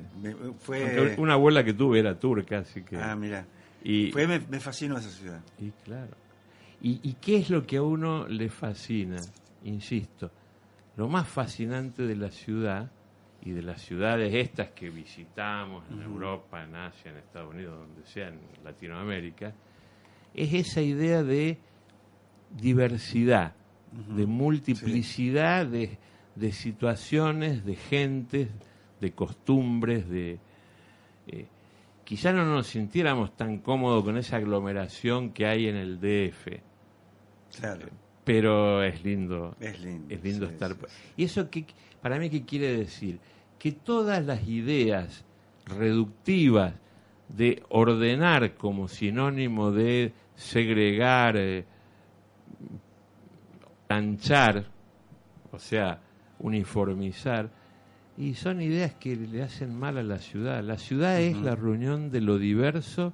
fue... 0.59 1.17
Una 1.19 1.35
abuela 1.35 1.65
que 1.65 1.73
tuve 1.73 2.01
era 2.01 2.19
turca, 2.19 2.59
así 2.59 2.83
que... 2.83 2.97
Ah, 2.97 3.17
mira. 3.17 3.47
Y, 3.83 4.11
me, 4.15 4.41
me, 4.41 4.61
fascinó 4.61 4.99
esa 4.99 5.11
ciudad. 5.11 5.41
Y 5.59 5.71
claro. 5.85 6.17
¿Y, 6.81 7.15
qué 7.15 7.39
es 7.39 7.51
lo 7.51 7.67
que 7.67 7.79
a 7.79 7.83
uno 7.83 8.29
le 8.29 8.49
fascina? 8.49 9.21
Insisto, 9.65 10.31
lo 10.97 11.09
más 11.09 11.29
fascinante 11.29 12.05
de 12.05 12.15
la 12.15 12.31
ciudad 12.31 12.91
y 13.43 13.51
de 13.51 13.63
las 13.63 13.83
ciudades 13.83 14.33
estas 14.35 14.69
que 14.71 14.89
visitamos 14.91 15.85
en 15.91 16.03
Europa, 16.03 16.63
en 16.63 16.77
Asia, 16.77 17.11
en 17.11 17.19
Estados 17.19 17.53
Unidos, 17.53 17.79
donde 17.79 18.07
sea, 18.07 18.29
en 18.29 18.39
Latinoamérica, 18.63 19.53
es 20.35 20.55
esa 20.55 20.81
idea 20.81 21.25
de 21.25 21.59
diversidad, 22.57 23.55
de 24.15 24.27
multiplicidad 24.27 25.67
de, 25.67 25.99
de, 26.37 26.53
situaciones, 26.53 27.65
de 27.65 27.75
gentes, 27.75 28.49
de 29.01 29.13
costumbres, 29.13 30.09
de... 30.09 30.39
Eh, 31.27 31.47
quizá 32.05 32.33
no 32.33 32.45
nos 32.45 32.67
sintiéramos 32.67 33.37
tan 33.37 33.59
cómodos 33.59 34.05
con 34.05 34.17
esa 34.17 34.37
aglomeración 34.37 35.31
que 35.33 35.47
hay 35.47 35.69
en 35.69 35.77
el 35.77 36.01
DF. 36.01 36.61
Claro. 37.59 37.89
Pero 38.25 38.83
es 38.83 39.03
lindo. 39.05 39.57
Es 39.61 39.81
lindo. 39.81 40.15
Es 40.15 40.23
lindo 40.23 40.47
estar. 40.47 40.77
¿Y 41.17 41.25
eso 41.25 41.51
qué, 41.51 41.67
para 42.01 42.19
mí 42.19 42.31
qué 42.31 42.45
quiere 42.45 42.77
decir? 42.77 43.19
Que 43.59 43.73
todas 43.73 44.25
las 44.25 44.47
ideas 44.47 45.25
reductivas 45.67 46.75
de 47.29 47.63
ordenar 47.69 48.55
como 48.55 48.89
sinónimo 48.89 49.71
de 49.71 50.13
segregar, 50.35 51.37
eh, 51.37 51.65
planchar, 53.87 54.67
o 55.51 55.59
sea, 55.59 56.01
uniformizar, 56.39 57.51
y 58.19 58.35
son 58.35 58.61
ideas 58.61 58.95
que 58.95 59.15
le 59.15 59.43
hacen 59.43 59.79
mal 59.79 59.97
a 59.97 60.03
la 60.03 60.19
ciudad. 60.19 60.63
La 60.65 60.77
ciudad 60.77 61.21
es 61.21 61.37
la 61.37 61.55
reunión 61.55 62.11
de 62.11 62.21
lo 62.21 62.37
diverso 62.37 63.13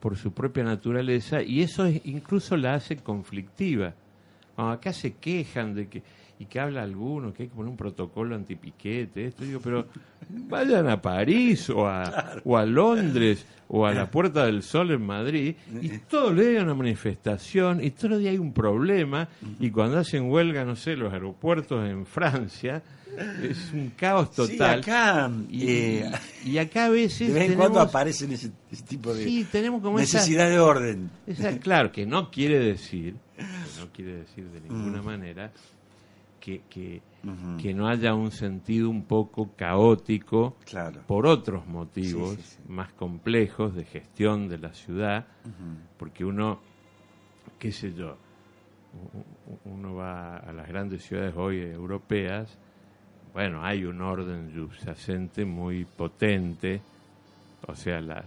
por 0.00 0.16
su 0.16 0.32
propia 0.32 0.64
naturaleza 0.64 1.42
y 1.42 1.60
eso 1.60 1.86
incluso 1.86 2.56
la 2.56 2.72
hace 2.74 2.96
conflictiva. 2.96 3.92
Cuando 4.54 4.72
acá 4.72 4.94
se 4.94 5.12
quejan 5.12 5.74
de 5.74 5.88
que 5.88 6.02
y 6.40 6.46
que 6.46 6.58
habla 6.58 6.82
alguno 6.82 7.34
que 7.34 7.42
hay 7.42 7.48
que 7.50 7.54
poner 7.54 7.70
un 7.70 7.76
protocolo 7.76 8.34
antipiquete, 8.34 9.26
esto 9.26 9.44
digo, 9.44 9.60
pero 9.62 9.86
vayan 10.30 10.88
a 10.88 11.00
París 11.00 11.68
o 11.68 11.86
a, 11.86 12.40
o 12.44 12.56
a 12.56 12.64
Londres 12.64 13.44
o 13.68 13.84
a 13.84 13.92
la 13.92 14.10
Puerta 14.10 14.46
del 14.46 14.62
Sol 14.62 14.90
en 14.90 15.04
Madrid 15.04 15.54
y 15.82 15.98
todo 15.98 16.30
el 16.30 16.36
día 16.36 16.48
hay 16.48 16.56
una 16.56 16.74
manifestación 16.74 17.84
y 17.84 17.90
todo 17.90 18.14
el 18.14 18.20
día 18.20 18.30
hay 18.30 18.38
un 18.38 18.54
problema 18.54 19.28
y 19.60 19.70
cuando 19.70 19.98
hacen 19.98 20.30
huelga, 20.30 20.64
no 20.64 20.76
sé, 20.76 20.96
los 20.96 21.12
aeropuertos 21.12 21.86
en 21.86 22.06
Francia, 22.06 22.82
es 23.42 23.70
un 23.74 23.90
caos 23.90 24.30
total. 24.32 24.80
acá, 24.80 25.30
y, 25.50 25.68
eh, 25.68 26.10
y, 26.42 26.56
acá 26.56 26.86
a 26.86 26.88
veces. 26.88 27.28
De 27.28 27.34
vez 27.38 27.50
en 27.50 27.58
cuando 27.58 27.80
aparecen 27.80 28.32
ese, 28.32 28.50
tipo 28.88 29.12
de 29.12 29.24
sí, 29.24 29.46
tenemos 29.52 29.82
como 29.82 29.98
necesidad 29.98 30.48
de 30.48 30.58
orden. 30.58 31.10
claro, 31.60 31.92
que 31.92 32.06
no 32.06 32.30
quiere 32.30 32.60
decir, 32.60 33.16
no 33.78 33.88
quiere 33.92 34.14
decir 34.14 34.48
de 34.48 34.60
ninguna 34.62 35.02
mm. 35.02 35.04
manera 35.04 35.52
que, 36.40 36.62
que, 36.70 37.02
que, 37.60 37.74
no 37.74 37.86
haya 37.88 38.14
un 38.14 38.30
sentido 38.30 38.88
un 38.88 39.04
poco 39.04 39.50
caótico 39.56 40.56
por 41.06 41.26
otros 41.26 41.66
motivos 41.66 42.58
más 42.66 42.92
complejos 42.92 43.74
de 43.74 43.84
gestión 43.84 44.48
de 44.48 44.58
la 44.58 44.72
ciudad, 44.72 45.26
porque 45.98 46.24
uno, 46.24 46.60
qué 47.58 47.72
sé 47.72 47.92
yo, 47.92 48.16
uno 49.64 49.94
va 49.94 50.38
a 50.38 50.52
las 50.52 50.66
grandes 50.66 51.04
ciudades 51.04 51.34
hoy 51.36 51.60
europeas 51.60 52.58
bueno, 53.32 53.64
hay 53.64 53.84
un 53.84 54.00
orden 54.00 54.52
subyacente 54.52 55.44
muy 55.44 55.84
potente, 55.84 56.80
o 57.66 57.74
sea, 57.74 58.00
la, 58.00 58.24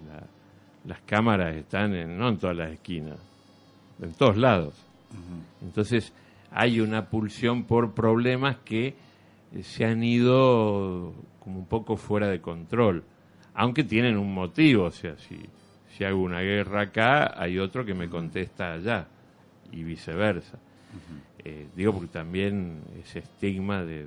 las 0.86 1.02
cámaras 1.02 1.56
están 1.56 1.94
en, 1.94 2.18
no 2.18 2.30
en 2.30 2.38
todas 2.38 2.56
las 2.56 2.72
esquinas, 2.72 3.20
en 4.02 4.14
todos 4.14 4.38
lados. 4.38 4.74
Entonces, 5.62 6.14
hay 6.54 6.80
una 6.80 7.10
pulsión 7.10 7.64
por 7.64 7.94
problemas 7.94 8.58
que 8.64 8.96
eh, 9.54 9.64
se 9.64 9.86
han 9.86 10.04
ido 10.04 11.14
como 11.40 11.60
un 11.60 11.66
poco 11.66 11.98
fuera 11.98 12.28
de 12.28 12.42
control, 12.42 13.04
aunque 13.54 13.84
tienen 13.84 14.18
un 14.18 14.34
motivo, 14.34 14.86
o 14.86 14.92
sea, 14.92 15.18
si, 15.18 15.38
si 15.90 16.04
hago 16.04 16.22
una 16.22 16.42
guerra 16.42 16.82
acá, 16.82 17.34
hay 17.36 17.60
otro 17.60 17.84
que 17.84 17.94
me 17.94 18.10
contesta 18.10 18.74
allá, 18.74 19.08
y 19.72 19.84
viceversa. 19.84 20.60
Eh, 21.46 21.68
digo 21.76 21.92
porque 21.92 22.08
también 22.08 22.82
ese 23.04 23.20
estigma 23.20 23.84
de, 23.84 24.06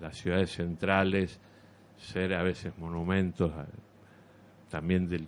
las 0.00 0.16
ciudades 0.18 0.50
centrales, 0.50 1.38
ser 1.96 2.34
a 2.34 2.42
veces 2.42 2.76
monumentos, 2.76 3.52
también 4.68 5.08
del, 5.08 5.26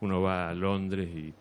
uno 0.00 0.20
va 0.20 0.50
a 0.50 0.54
Londres 0.54 1.08
y 1.14 1.32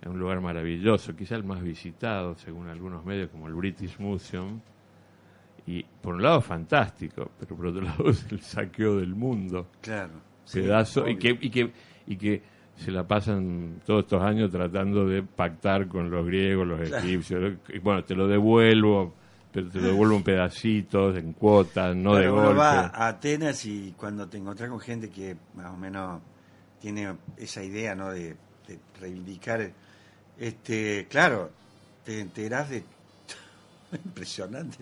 es 0.00 0.06
un 0.06 0.18
lugar 0.18 0.40
maravilloso, 0.40 1.14
quizá 1.14 1.36
el 1.36 1.44
más 1.44 1.62
visitado 1.62 2.34
según 2.36 2.68
algunos 2.68 3.04
medios 3.04 3.30
como 3.30 3.48
el 3.48 3.54
British 3.54 3.98
Museum, 3.98 4.60
y 5.66 5.82
por 5.82 6.14
un 6.14 6.22
lado 6.22 6.40
fantástico, 6.40 7.30
pero 7.38 7.56
por 7.56 7.66
otro 7.66 7.82
lado 7.82 8.10
es 8.10 8.26
el 8.30 8.40
saqueo 8.40 8.96
del 8.96 9.14
mundo. 9.14 9.68
Claro. 9.80 10.30
Pedazo, 10.52 11.06
y 11.06 11.16
que, 11.16 11.38
y 11.40 11.50
que, 11.50 11.72
y 12.06 12.16
que 12.16 12.42
se 12.76 12.90
la 12.90 13.06
pasan 13.06 13.80
todos 13.84 14.04
estos 14.04 14.22
años 14.22 14.50
tratando 14.50 15.06
de 15.06 15.22
pactar 15.22 15.86
con 15.86 16.10
los 16.10 16.26
griegos, 16.26 16.66
los 16.66 16.80
egipcios. 16.80 17.58
Y 17.68 17.78
bueno, 17.78 18.02
te 18.02 18.14
lo 18.14 18.26
devuelvo, 18.26 19.14
pero 19.52 19.68
te 19.68 19.80
lo 19.80 19.88
devuelvo 19.88 20.16
en 20.16 20.22
pedacitos, 20.22 21.16
en 21.16 21.34
cuotas, 21.34 21.94
no 21.94 22.14
de 22.14 22.28
golpe. 22.28 22.54
va 22.54 22.86
a 22.86 23.08
Atenas 23.08 23.64
y 23.66 23.94
cuando 23.96 24.28
te 24.28 24.38
encontrás 24.38 24.70
con 24.70 24.80
gente 24.80 25.10
que 25.10 25.36
más 25.54 25.72
o 25.72 25.76
menos 25.76 26.22
tiene 26.80 27.16
esa 27.36 27.62
idea, 27.62 27.94
¿no? 27.94 28.10
De, 28.10 28.36
reivindicar, 29.00 29.72
este, 30.40 31.06
claro, 31.08 31.52
te 32.04 32.18
enterás 32.18 32.70
de 32.70 32.82
impresionante, 34.04 34.78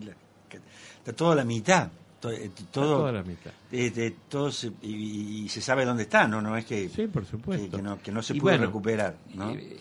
está 0.98 1.12
toda 1.12 1.34
la 1.34 1.44
mitad 1.44 1.90
eh, 2.24 2.50
todo, 2.72 2.98
toda 2.98 3.12
la 3.12 3.22
mitad. 3.22 3.52
De, 3.70 4.14
y, 4.82 5.48
se 5.48 5.60
sabe 5.60 5.84
dónde 5.84 6.02
está, 6.02 6.26
¿no? 6.26 6.42
No 6.42 6.56
es 6.56 6.64
que, 6.64 6.88
sí, 6.88 7.06
por 7.06 7.24
supuesto. 7.24 7.80
Que, 8.02 8.10
no, 8.10 8.22
se 8.22 8.34
puede 8.34 8.58
recuperar. 8.58 9.14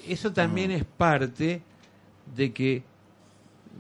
Eso 0.07 0.31
también 0.31 0.69
es 0.69 0.86
parte 0.86 1.62
de 2.36 2.53
que 2.53 2.84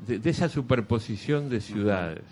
de, 0.07 0.27
esa 0.27 0.49
superposición 0.49 1.49
de 1.49 1.61
ciudades. 1.61 2.23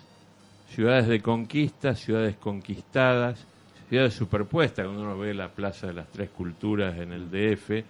Ciudades 0.74 1.08
de 1.08 1.22
conquista, 1.22 1.96
ciudades 1.96 2.36
conquistadas, 2.38 3.46
ciudades 3.88 4.16
superpuestas. 4.16 4.86
Cuando 4.86 5.04
uno 5.04 5.18
ve 5.20 5.34
la 5.36 5.50
Plaza 5.50 5.88
de 5.88 5.94
las 5.94 6.08
Tres 6.10 6.32
Culturas 6.32 6.98
en 6.98 7.12
el 7.14 7.30
DF 7.30 7.86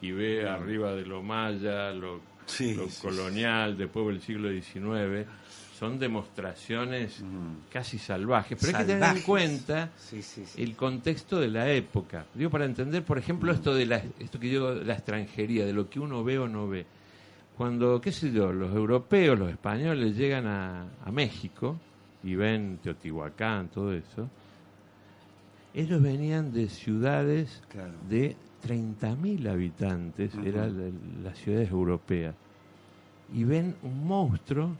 y 0.00 0.12
ve 0.12 0.48
arriba 0.48 0.94
de 0.94 1.04
lo 1.04 1.22
maya, 1.22 1.92
lo, 1.92 2.20
colonial, 3.02 3.76
después 3.76 4.06
del 4.06 4.20
siglo 4.20 4.50
XIX 4.50 5.26
son 5.78 5.96
demostraciones 5.96 7.22
casi 7.70 7.98
salvajes, 7.98 8.58
pero 8.60 8.76
hay 8.76 8.84
que 8.84 8.92
tener 8.94 9.16
en 9.16 9.22
cuenta 9.22 9.90
el 10.56 10.74
contexto 10.74 11.38
de 11.38 11.48
la 11.48 11.70
época. 11.70 12.26
Digo, 12.34 12.50
para 12.50 12.64
entender, 12.64 13.04
por 13.04 13.16
ejemplo, 13.16 13.52
esto 13.52 13.72
de 13.72 13.86
la, 13.86 14.02
esto 14.18 14.40
que 14.40 14.48
digo, 14.48 14.72
la 14.72 14.94
extranjería, 14.94 15.64
de 15.64 15.72
lo 15.72 15.88
que 15.88 16.00
uno 16.00 16.24
ve 16.24 16.36
o 16.40 16.48
no 16.48 16.66
ve. 16.66 16.84
Cuando, 17.56 18.00
qué 18.00 18.10
sé 18.10 18.32
yo, 18.32 18.52
los 18.52 18.74
europeos, 18.74 19.38
los 19.38 19.50
españoles 19.50 20.16
llegan 20.16 20.46
a, 20.48 20.84
México 21.12 21.78
y 22.24 22.34
ven 22.34 22.80
Teotihuacán, 22.82 23.68
todo 23.68 23.92
eso, 23.92 24.28
ellos 25.74 26.02
venían 26.02 26.52
de 26.52 26.68
ciudades 26.68 27.62
de 28.08 28.34
30.000 28.66 29.48
habitantes, 29.48 30.32
eran 30.44 30.92
las 31.22 31.38
ciudades 31.38 31.70
europeas, 31.70 32.34
y 33.34 33.44
ven 33.44 33.76
un 33.82 34.06
monstruo, 34.06 34.76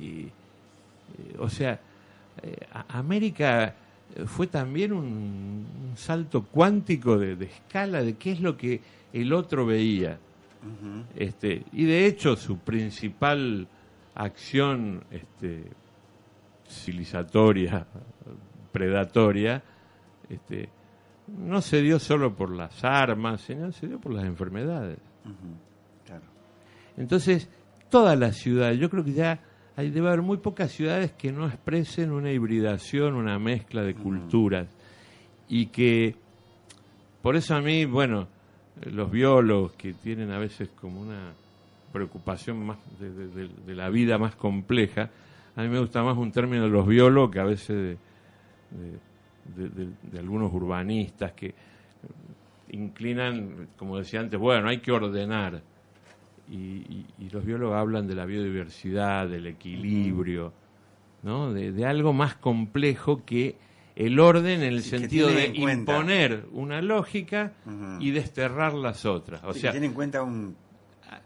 y, 0.00 0.22
eh, 0.22 0.30
o 1.38 1.48
sea, 1.48 1.80
eh, 2.42 2.56
América 2.88 3.74
fue 4.26 4.46
también 4.46 4.92
un, 4.92 5.66
salto 5.96 6.44
cuántico 6.44 7.18
de, 7.18 7.44
escala 7.44 8.02
de 8.02 8.14
qué 8.14 8.32
es 8.32 8.40
lo 8.40 8.56
que 8.56 8.80
el 9.12 9.32
otro 9.32 9.66
veía. 9.66 10.18
este, 11.14 11.62
y 11.72 11.84
de 11.84 12.06
hecho 12.06 12.36
su 12.36 12.58
principal 12.58 13.68
acción 14.14 15.04
este, 15.10 15.64
civilizatoria, 16.68 17.86
predatoria, 18.72 19.62
este, 20.28 20.68
no 21.26 21.60
se 21.62 21.80
dio 21.82 21.98
solo 21.98 22.34
por 22.34 22.50
las 22.50 22.84
armas, 22.84 23.42
sino 23.42 23.72
se 23.72 23.86
dio 23.86 23.98
por 23.98 24.12
las 24.12 24.24
enfermedades. 24.24 24.98
Entonces, 26.96 27.48
toda 27.88 28.16
la 28.16 28.32
ciudad, 28.32 28.72
yo 28.72 28.90
creo 28.90 29.04
que 29.04 29.12
ya 29.12 29.40
hay, 29.76 29.90
debe 29.90 30.08
haber 30.08 30.22
muy 30.22 30.36
pocas 30.36 30.70
ciudades 30.70 31.12
que 31.12 31.32
no 31.32 31.46
expresen 31.46 32.12
una 32.12 32.30
hibridación, 32.30 33.14
una 33.14 33.38
mezcla 33.38 33.82
de 33.82 33.94
culturas. 33.94 34.68
Y 35.48 35.66
que, 35.66 36.14
por 37.22 37.36
eso 37.36 37.54
a 37.54 37.60
mí, 37.60 37.84
bueno, 37.84 38.28
los 38.82 39.10
biólogos 39.10 39.72
que 39.72 39.92
tienen 39.92 40.30
a 40.30 40.38
veces 40.38 40.68
como 40.80 41.00
una 41.00 41.32
preocupación 41.92 42.64
más 42.64 42.78
de, 42.98 43.74
la 43.74 43.88
vida 43.88 44.18
más 44.18 44.34
compleja, 44.36 45.10
a 45.56 45.62
mí 45.62 45.68
me 45.68 45.78
gusta 45.78 46.02
más 46.02 46.16
un 46.16 46.32
término 46.32 46.64
de 46.64 46.70
los 46.70 46.86
biólogos 46.86 47.30
que 47.30 47.40
a 47.40 47.44
veces 47.44 47.76
de, 47.76 47.98
algunos 50.18 50.52
urbanistas 50.52 51.32
que 51.32 51.54
inclinan, 52.70 53.68
como 53.76 53.98
decía 53.98 54.20
antes, 54.20 54.38
bueno, 54.38 54.68
hay 54.68 54.78
que 54.78 54.92
ordenar 54.92 55.62
y, 56.50 57.06
los 57.30 57.44
biólogos 57.44 57.76
hablan 57.76 58.06
de 58.06 58.14
la 58.14 58.26
biodiversidad, 58.26 59.28
del 59.28 59.46
equilibrio, 59.46 60.52
¿no? 61.22 61.52
de, 61.52 61.86
algo 61.86 62.12
más 62.12 62.36
complejo 62.36 63.24
que 63.24 63.56
el 63.96 64.18
orden 64.20 64.62
en 64.62 64.72
el 64.72 64.82
sentido 64.82 65.28
de 65.28 65.46
imponer 65.46 66.46
una 66.52 66.82
lógica 66.82 67.52
y 68.00 68.10
desterrar 68.10 68.74
las 68.74 69.04
otras. 69.04 69.42
O 69.44 69.52
sea, 69.54 69.70
que 69.70 69.78
tiene 69.78 69.86
en 69.86 69.94
cuenta 69.94 70.22
un, 70.22 70.54
ah, 71.08 71.20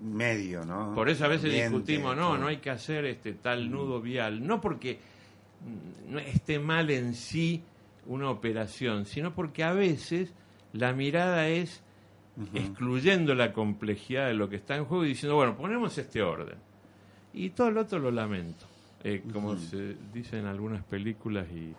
medio, 0.00 0.64
¿no? 0.64 0.94
Por 0.94 1.08
eso 1.08 1.24
a 1.24 1.28
veces 1.28 1.52
discutimos, 1.52 2.16
no, 2.16 2.36
no 2.38 2.46
hay 2.46 2.58
que 2.58 2.70
hacer 2.70 3.04
este 3.06 3.32
tal 3.32 3.70
nudo 3.70 4.00
vial, 4.00 4.46
no 4.46 4.60
porque 4.60 4.98
no 6.08 6.18
esté 6.18 6.58
mal 6.58 6.90
en 6.90 7.14
sí 7.14 7.62
una 8.06 8.30
operación, 8.30 9.06
sino 9.06 9.34
porque 9.34 9.64
a 9.64 9.72
veces 9.72 10.32
la 10.72 10.92
mirada 10.92 11.48
es 11.48 11.82
excluyendo 12.54 13.34
la 13.34 13.52
complejidad 13.52 14.26
de 14.26 14.34
lo 14.34 14.48
que 14.48 14.56
está 14.56 14.76
en 14.76 14.84
juego 14.84 15.04
y 15.04 15.08
diciendo, 15.08 15.36
bueno, 15.36 15.56
ponemos 15.56 15.96
este 15.96 16.22
orden. 16.22 16.56
Y 17.32 17.50
todo 17.50 17.70
lo 17.70 17.82
otro 17.82 17.98
lo 17.98 18.10
lamento, 18.10 18.66
eh, 19.04 19.22
como 19.32 19.56
se 19.56 19.96
dice 20.12 20.38
en 20.38 20.46
algunas 20.46 20.84
películas 20.84 21.46
y 21.50 21.74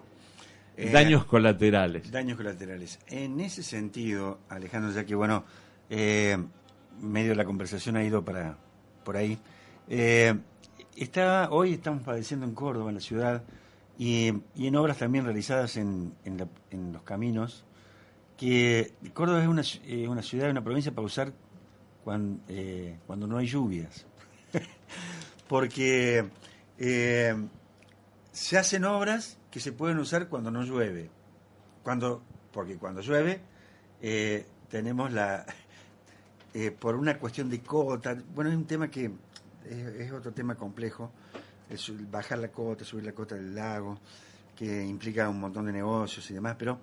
eh, 0.77 0.91
daños 0.91 1.25
colaterales. 1.25 2.12
Daños 2.12 2.38
colaterales. 2.38 3.00
En 3.07 3.39
ese 3.39 3.63
sentido, 3.63 4.39
Alejandro, 4.50 4.91
ya 4.91 5.05
que 5.05 5.15
bueno, 5.15 5.43
eh, 5.89 6.38
medio 7.01 7.29
de 7.29 7.36
la 7.36 7.46
conversación 7.46 7.96
ha 7.98 8.03
ido 8.03 8.24
para 8.24 8.57
por 9.03 9.15
ahí. 9.15 9.38
está, 10.96 11.50
hoy 11.51 11.74
estamos 11.74 12.03
padeciendo 12.03 12.46
en 12.46 12.53
Córdoba, 12.53 12.89
en 12.89 12.96
la 12.96 13.01
ciudad, 13.01 13.43
y, 13.97 14.33
y 14.55 14.67
en 14.67 14.75
obras 14.75 14.97
también 14.97 15.25
realizadas 15.25 15.77
en, 15.77 16.13
en 16.25 16.93
los 16.93 17.01
caminos, 17.03 17.65
que 18.37 18.93
Córdoba 19.13 19.41
es 19.41 19.47
una, 19.47 19.63
eh, 19.85 20.07
una 20.07 20.21
ciudad, 20.21 20.49
una 20.49 20.63
provincia 20.63 20.93
para 20.93 21.05
usar 21.05 21.33
cuando, 22.03 22.41
eh, 22.47 22.99
cuando 23.07 23.27
no 23.27 23.37
hay 23.37 23.47
lluvias. 23.47 24.05
Porque 25.49 26.23
eh, 26.77 27.36
se 28.31 28.57
hacen 28.57 28.86
obras 28.86 29.39
que 29.49 29.60
se 29.60 29.71
pueden 29.71 29.97
usar 29.97 30.29
cuando 30.29 30.51
no 30.51 30.63
llueve. 30.63 31.10
Cuando, 31.83 32.21
porque 32.51 32.75
cuando 32.75 33.01
llueve 33.01 33.39
tenemos 34.69 35.13
la... 35.13 35.45
por 36.79 36.95
una 36.95 37.17
cuestión 37.17 37.49
de 37.49 37.62
cota, 37.62 38.17
bueno, 38.36 38.49
es 38.51 38.57
un 38.57 38.65
tema 38.65 38.89
que 38.89 39.10
es, 39.69 40.12
otro 40.12 40.33
tema 40.33 40.55
complejo, 40.55 41.12
es 41.69 41.91
bajar 42.10 42.39
la 42.39 42.49
cota, 42.49 42.86
subir 42.86 43.06
la 43.06 43.13
cota 43.13 43.36
del 43.36 43.53
lago, 43.53 43.99
que 44.56 44.84
implica 44.84 45.30
un 45.30 45.39
montón 45.39 45.65
de 45.65 45.71
negocios 45.71 46.30
y 46.32 46.34
demás, 46.34 46.56
pero 46.58 46.80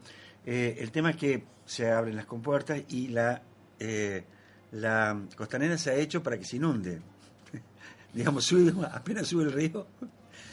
eh, 0.47 0.77
el 0.79 0.90
tema 0.90 1.11
es 1.11 1.16
que 1.16 1.44
se 1.64 1.90
abren 1.90 2.16
las 2.16 2.27
compuertas 2.27 2.83
y 2.88 3.09
la, 3.09 3.42
eh, 3.79 4.25
la 4.73 5.20
costanera 5.37 5.77
se 5.79 5.90
ha 5.90 5.94
hecho 5.94 6.23
para 6.23 6.38
que 6.38 6.44
se 6.44 6.57
inunde. 6.57 7.01
Digamos, 8.14 8.53
apenas 8.92 9.27
sube 9.27 9.44
el 9.44 9.53
río, 9.53 9.87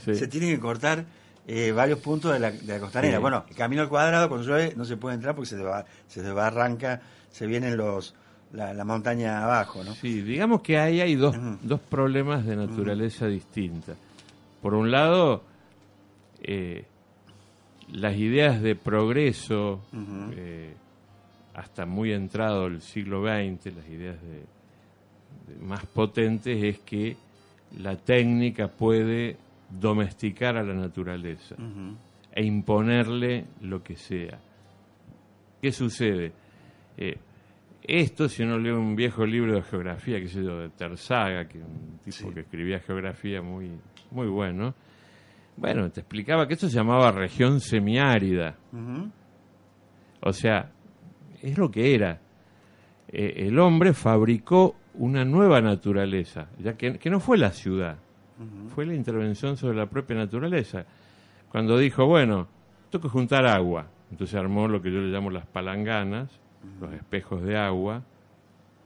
se 0.04 0.28
tienen 0.28 0.56
que 0.56 0.60
cortar 0.60 1.06
eh, 1.48 1.72
varios 1.72 2.00
puntos 2.00 2.34
de 2.34 2.40
la, 2.40 2.52
de 2.52 2.74
la 2.74 2.80
costanera. 2.80 3.20
Bueno, 3.20 3.46
el 3.50 3.56
camino 3.56 3.82
al 3.82 3.90
cuadrado, 3.90 4.30
cuando 4.30 4.48
llueve, 4.48 4.74
no 4.76 4.86
se 4.86 4.98
puede 4.98 5.16
entrar 5.16 5.36
porque 5.36 5.50
se, 5.50 5.58
va, 5.58 5.86
se 6.08 6.22
arranca 6.28 7.02
se 7.32 7.48
vienen 7.48 7.78
los 7.78 8.14
la, 8.54 8.84
montaña 8.84 9.44
abajo, 9.44 9.84
¿no? 9.84 9.96
Sí, 9.96 10.22
digamos 10.22 10.62
que 10.62 10.78
ahí 10.78 11.00
hay 11.00 11.16
dos, 11.16 11.36
dos 11.62 11.80
problemas 11.80 12.46
de 12.46 12.56
naturaleza 12.56 13.28
distinta. 13.28 13.94
Por 14.62 14.74
un 14.74 14.92
lado, 14.92 15.44
eh, 16.44 16.86
las 17.92 18.16
ideas 18.16 18.62
de 18.62 18.76
progreso, 18.76 19.82
eh, 20.36 20.74
hasta 21.54 21.86
muy 21.86 22.14
entrado 22.14 22.68
el 22.68 22.82
siglo 22.82 23.22
XX, 23.22 23.76
las 23.76 23.88
ideas 23.90 24.18
de, 24.22 24.46
más 25.62 25.86
potentes 25.86 26.64
es 26.64 26.80
que 26.80 27.18
la 27.78 27.96
técnica 27.98 28.68
puede 28.68 29.38
domesticar 29.70 30.58
a 30.58 30.64
la 30.64 30.74
naturaleza 30.74 31.56
e 32.34 32.44
imponerle 32.44 33.46
lo 33.62 33.84
que 33.84 33.96
sea. 33.96 34.40
¿Qué 35.62 35.72
sucede? 35.72 36.32
Eh, 36.98 37.18
esto, 37.84 38.30
si 38.30 38.44
uno 38.44 38.58
lee 38.58 38.70
un 38.72 38.96
viejo 38.96 39.26
libro 39.26 39.56
de 39.56 39.64
geografía, 39.64 40.20
que 40.20 40.28
sé 40.28 40.44
yo, 40.44 40.60
de 40.60 40.70
Terzaga, 40.70 41.48
que 41.48 41.60
un 41.60 42.00
tipo 42.04 42.32
que 42.34 42.42
escribía 42.42 42.80
geografía 42.80 43.42
muy, 43.42 43.72
muy 44.12 44.28
bueno, 44.28 44.76
bueno, 45.58 45.90
te 45.92 46.02
explicaba 46.02 46.48
que 46.48 46.54
esto 46.56 46.70
se 46.70 46.76
llamaba 46.76 47.12
región 47.12 47.60
semiárida. 47.60 48.56
O 50.22 50.34
sea, 50.34 50.72
es 51.42 51.58
lo 51.58 51.70
que 51.70 51.94
era. 51.94 52.20
Eh, 53.08 53.48
el 53.48 53.60
hombre 53.60 53.94
fabricó 53.94 54.76
una 54.96 55.24
nueva 55.24 55.62
naturaleza, 55.62 56.50
ya 56.60 56.74
que, 56.74 57.10
no 57.10 57.20
fue 57.20 57.38
la 57.38 57.52
ciudad, 57.52 57.98
fue 58.74 58.86
la 58.86 58.94
intervención 58.94 59.58
sobre 59.58 59.78
la 59.78 59.86
propia 59.86 60.16
naturaleza. 60.16 60.86
Cuando 61.50 61.78
dijo, 61.78 62.06
bueno, 62.06 62.48
tengo 62.90 63.04
que 63.04 63.10
juntar 63.10 63.46
agua, 63.46 63.88
entonces 64.10 64.36
armó 64.36 64.68
lo 64.68 64.82
que 64.82 64.92
yo 64.92 65.00
le 65.00 65.12
llamo 65.12 65.30
las 65.30 65.46
palanganas, 65.46 66.41
los 66.80 66.94
espejos 66.94 67.44
de 67.44 67.58
agua, 67.58 68.04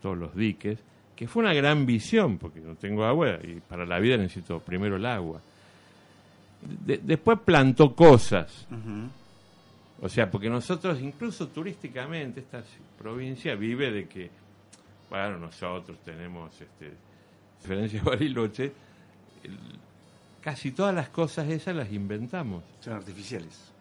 todos 0.01 0.17
los 0.17 0.35
diques, 0.35 0.79
que 1.15 1.27
fue 1.27 1.43
una 1.43 1.53
gran 1.53 1.85
visión, 1.85 2.37
porque 2.37 2.59
no 2.59 2.75
tengo 2.75 3.05
agua 3.05 3.39
y 3.43 3.61
para 3.61 3.85
la 3.85 3.99
vida 3.99 4.17
necesito 4.17 4.59
primero 4.59 4.97
el 4.97 5.05
agua 5.05 5.41
después 6.65 7.39
plantó 7.39 7.95
cosas. 7.95 8.67
O 10.01 10.09
sea, 10.09 10.29
porque 10.29 10.49
nosotros, 10.49 10.99
incluso 11.01 11.47
turísticamente, 11.47 12.41
esta 12.41 12.63
provincia 12.97 13.55
vive 13.55 13.91
de 13.91 14.07
que, 14.07 14.29
bueno, 15.09 15.39
nosotros 15.39 15.97
tenemos 16.03 16.51
este, 16.59 16.91
diferencias 17.61 18.03
Bariloche, 18.03 18.73
casi 20.41 20.71
todas 20.71 20.93
las 20.93 21.09
cosas 21.09 21.47
esas 21.49 21.75
las 21.75 21.91
inventamos. 21.91 22.63
Son 22.81 22.93
artificiales. 22.93 23.71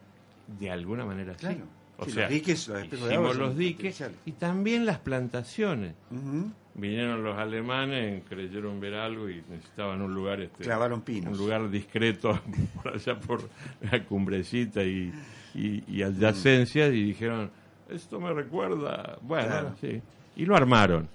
De 0.47 0.71
alguna 0.71 1.05
manera 1.05 1.35
claro. 1.35 1.57
sí. 1.57 1.63
O 1.97 2.07
sea, 2.07 2.25
los 2.25 2.31
diques, 2.31 2.69
los, 2.69 3.37
los 3.37 3.57
diques 3.57 4.05
y 4.27 4.33
también 4.33 4.85
las 4.85 4.99
plantaciones. 4.99 5.95
Vinieron 6.75 7.23
los 7.23 7.39
alemanes, 7.39 8.25
creyeron 8.29 8.81
ver 8.81 8.95
algo 8.95 9.31
y 9.31 9.43
necesitaban 9.49 10.03
un 10.03 10.13
lugar 10.13 10.41
este, 10.41 10.65
clavaron 10.65 11.03
pinos. 11.03 11.33
un 11.33 11.39
lugar 11.39 11.71
discreto 11.71 12.41
por 12.83 12.95
allá 12.95 13.19
por 13.21 13.49
la 13.81 14.05
cumbrecita 14.05 14.83
y, 14.83 15.13
y, 15.55 16.03
adyacencias 16.03 16.93
y 16.93 17.05
dijeron 17.05 17.51
esto 17.89 18.19
me 18.19 18.33
recuerda, 18.33 19.19
bueno, 19.23 19.77
sí, 19.81 20.03
y 20.35 20.47
lo 20.47 20.57
armaron. 20.57 21.09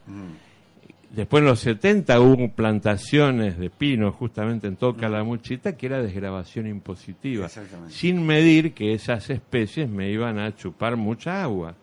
Después 1.11 1.41
en 1.41 1.47
los 1.47 1.59
70 1.61 2.19
hubo 2.19 2.51
plantaciones 2.51 3.57
de 3.57 3.71
pinos 3.71 4.13
justamente 4.15 4.67
en 4.67 4.75
toda 4.75 4.95
Calamuchita 4.95 5.75
que 5.75 5.87
era 5.87 6.01
desgrabación 6.01 6.67
impositiva, 6.67 7.47
sin 7.87 8.25
medir 8.25 8.73
que 8.73 8.93
esas 8.93 9.29
especies 9.31 9.89
me 9.89 10.11
iban 10.11 10.37
a 10.37 10.55
chupar 10.55 10.97
mucha 10.97 11.41
agua. 11.41 11.73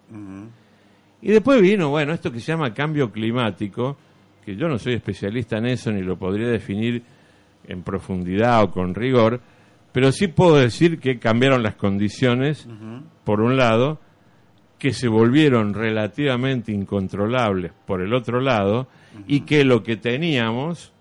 Y 1.20 1.30
después 1.32 1.60
vino, 1.60 1.88
bueno, 1.88 2.12
esto 2.12 2.30
que 2.30 2.38
se 2.38 2.52
llama 2.52 2.72
cambio 2.72 3.10
climático, 3.10 3.96
que 4.44 4.54
yo 4.54 4.68
no 4.68 4.78
soy 4.78 4.94
especialista 4.94 5.58
en 5.58 5.66
eso 5.66 5.90
ni 5.90 6.02
lo 6.02 6.16
podría 6.16 6.46
definir 6.46 7.02
en 7.66 7.82
profundidad 7.82 8.62
o 8.62 8.70
con 8.70 8.94
rigor, 8.94 9.40
pero 9.90 10.12
sí 10.12 10.28
puedo 10.28 10.56
decir 10.56 11.00
que 11.00 11.18
cambiaron 11.18 11.64
las 11.64 11.74
condiciones, 11.74 12.68
por 13.24 13.40
un 13.40 13.56
lado, 13.56 13.98
que 14.78 14.92
se 14.92 15.08
volvieron 15.08 15.74
relativamente 15.74 16.72
incontrolables 16.72 17.72
por 17.86 18.02
el 18.02 18.12
otro 18.12 18.40
lado 18.40 18.88
y 19.26 19.40
que 19.40 19.64
lo 19.64 19.82
que 19.82 19.96
teníamos 19.96 20.92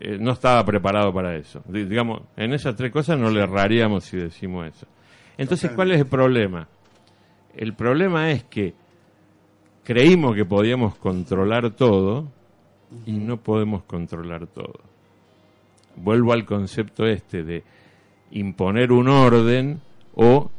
eh, 0.00 0.18
no 0.20 0.32
estaba 0.32 0.64
preparado 0.64 1.12
para 1.12 1.36
eso. 1.36 1.62
digamos, 1.68 2.22
en 2.36 2.52
esas 2.52 2.74
tres 2.74 2.90
cosas 2.90 3.18
no 3.18 3.30
le 3.30 3.42
erraríamos 3.42 4.04
si 4.04 4.16
decimos 4.16 4.66
eso. 4.66 4.86
Entonces, 5.38 5.70
¿cuál 5.72 5.92
es 5.92 6.00
el 6.00 6.06
problema? 6.06 6.68
El 7.56 7.74
problema 7.74 8.30
es 8.30 8.44
que 8.44 8.74
creímos 9.84 10.34
que 10.34 10.44
podíamos 10.44 10.96
controlar 10.96 11.70
todo 11.70 12.28
y 13.06 13.12
no 13.12 13.36
podemos 13.36 13.84
controlar 13.84 14.46
todo. 14.46 14.80
Vuelvo 15.96 16.32
al 16.32 16.44
concepto 16.44 17.06
este 17.06 17.44
de 17.44 17.62
imponer 18.32 18.90
un 18.90 19.08
orden 19.08 19.80
o 20.14 20.50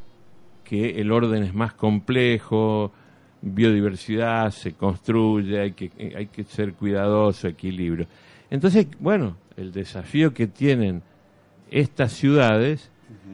que 0.66 1.00
el 1.00 1.12
orden 1.12 1.44
es 1.44 1.54
más 1.54 1.74
complejo, 1.74 2.92
biodiversidad 3.42 4.50
se 4.50 4.74
construye, 4.74 5.62
hay 5.62 5.72
que, 5.72 5.92
hay 6.18 6.26
que 6.28 6.44
ser 6.44 6.74
cuidadoso, 6.74 7.48
equilibrio. 7.48 8.08
Entonces, 8.50 8.88
bueno, 9.00 9.38
el 9.56 9.72
desafío 9.72 10.34
que 10.34 10.48
tienen 10.48 11.02
estas 11.72 12.12
ciudades 12.12 12.92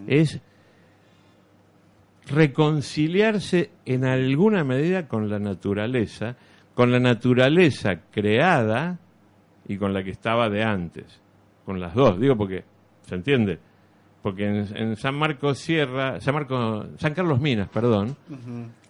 es 0.08 0.40
reconciliarse 2.28 3.72
en 3.86 4.06
alguna 4.06 4.64
medida 4.64 5.08
con 5.08 5.30
la 5.30 5.40
naturaleza, 5.40 6.36
con 6.76 6.92
la 6.92 7.00
naturaleza 7.00 8.02
creada 8.12 9.00
y 9.68 9.78
con 9.78 9.94
la 9.94 10.04
que 10.04 10.12
estaba 10.12 10.50
de 10.50 10.64
antes, 10.64 11.22
con 11.66 11.80
las 11.80 11.94
dos, 11.94 12.20
digo 12.20 12.36
porque, 12.36 12.64
¿se 13.04 13.16
entiende? 13.16 13.60
Porque 14.22 14.48
en, 14.48 14.96
San 14.98 15.16
Marcos 15.16 15.60
Sierra, 15.60 16.20
San 16.20 16.36
Marcos, 16.36 16.88
San 16.98 17.14
Carlos 17.14 17.40
Minas, 17.40 17.70
perdón, 17.70 18.16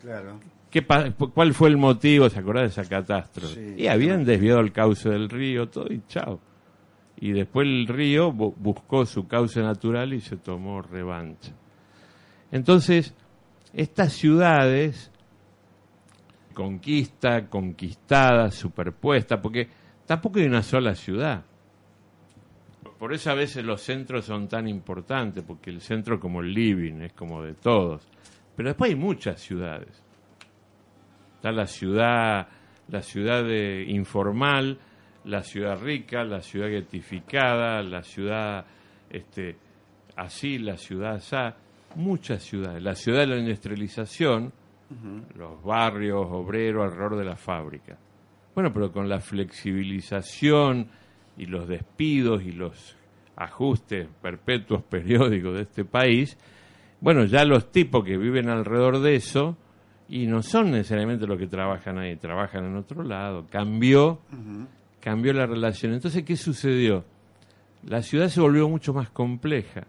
claro. 0.01 0.39
¿qué, 0.69 0.83
¿cuál 0.83 1.53
fue 1.53 1.69
el 1.69 1.77
motivo, 1.77 2.29
se 2.29 2.39
acuerda 2.39 2.61
de 2.61 2.67
esa 2.67 2.83
catástrofe? 2.83 3.75
y 3.77 3.87
habían 3.87 4.25
desviado 4.25 4.59
el 4.59 4.73
cauce 4.73 5.09
del 5.09 5.29
río, 5.29 5.69
todo 5.69 5.87
y 5.91 6.01
chao. 6.07 6.39
Y 7.17 7.31
después 7.33 7.67
el 7.67 7.87
río 7.87 8.31
buscó 8.31 9.05
su 9.05 9.27
cauce 9.27 9.61
natural 9.61 10.11
y 10.13 10.21
se 10.21 10.37
tomó 10.37 10.81
revancha. 10.81 11.53
Entonces, 12.51 13.13
estas 13.73 14.13
ciudades, 14.13 15.11
conquista, 16.53 17.47
conquistada, 17.47 18.51
superpuesta, 18.51 19.41
porque 19.41 19.69
tampoco 20.05 20.39
hay 20.39 20.45
una 20.45 20.63
sola 20.63 20.95
ciudad. 20.95 21.45
Por 23.01 23.15
eso 23.15 23.31
a 23.31 23.33
veces 23.33 23.65
los 23.65 23.81
centros 23.81 24.25
son 24.25 24.47
tan 24.47 24.67
importantes, 24.67 25.43
porque 25.43 25.71
el 25.71 25.81
centro 25.81 26.19
como 26.19 26.41
el 26.41 26.53
living 26.53 27.01
es 27.01 27.13
como 27.13 27.41
de 27.41 27.55
todos. 27.55 28.07
Pero 28.55 28.69
después 28.69 28.91
hay 28.91 28.95
muchas 28.95 29.41
ciudades. 29.41 30.03
Está 31.37 31.51
la 31.51 31.65
ciudad, 31.65 32.47
la 32.89 33.01
ciudad 33.01 33.43
informal, 33.87 34.77
la 35.23 35.41
ciudad 35.41 35.81
rica, 35.81 36.23
la 36.23 36.41
ciudad 36.41 36.67
getificada, 36.67 37.81
la 37.81 38.03
ciudad 38.03 38.67
este, 39.09 39.55
así, 40.15 40.59
la 40.59 40.77
ciudad 40.77 41.15
así 41.15 41.55
muchas 41.95 42.43
ciudades. 42.43 42.83
La 42.83 42.93
ciudad 42.93 43.21
de 43.21 43.27
la 43.27 43.37
industrialización, 43.37 44.53
los 45.35 45.63
barrios 45.63 46.27
obreros 46.29 46.83
alrededor 46.83 47.17
de 47.17 47.25
la 47.25 47.35
fábrica. 47.35 47.97
Bueno, 48.53 48.71
pero 48.71 48.91
con 48.91 49.09
la 49.09 49.19
flexibilización 49.19 51.00
y 51.37 51.45
los 51.45 51.67
despidos 51.67 52.43
y 52.43 52.51
los 52.51 52.95
ajustes 53.35 54.07
perpetuos 54.21 54.83
periódicos 54.83 55.55
de 55.55 55.61
este 55.61 55.85
país, 55.85 56.37
bueno, 56.99 57.25
ya 57.25 57.45
los 57.45 57.71
tipos 57.71 58.03
que 58.03 58.17
viven 58.17 58.49
alrededor 58.49 58.99
de 58.99 59.15
eso 59.15 59.57
y 60.07 60.27
no 60.27 60.43
son 60.43 60.71
necesariamente 60.71 61.25
los 61.25 61.39
que 61.39 61.47
trabajan 61.47 61.97
ahí, 61.97 62.15
trabajan 62.15 62.65
en 62.65 62.75
otro 62.75 63.03
lado. 63.03 63.47
Cambió, 63.49 64.19
cambió 64.99 65.33
la 65.33 65.45
relación. 65.45 65.93
Entonces, 65.93 66.23
¿qué 66.23 66.35
sucedió? 66.35 67.05
La 67.83 68.01
ciudad 68.01 68.27
se 68.27 68.41
volvió 68.41 68.69
mucho 68.69 68.93
más 68.93 69.09
compleja 69.09 69.87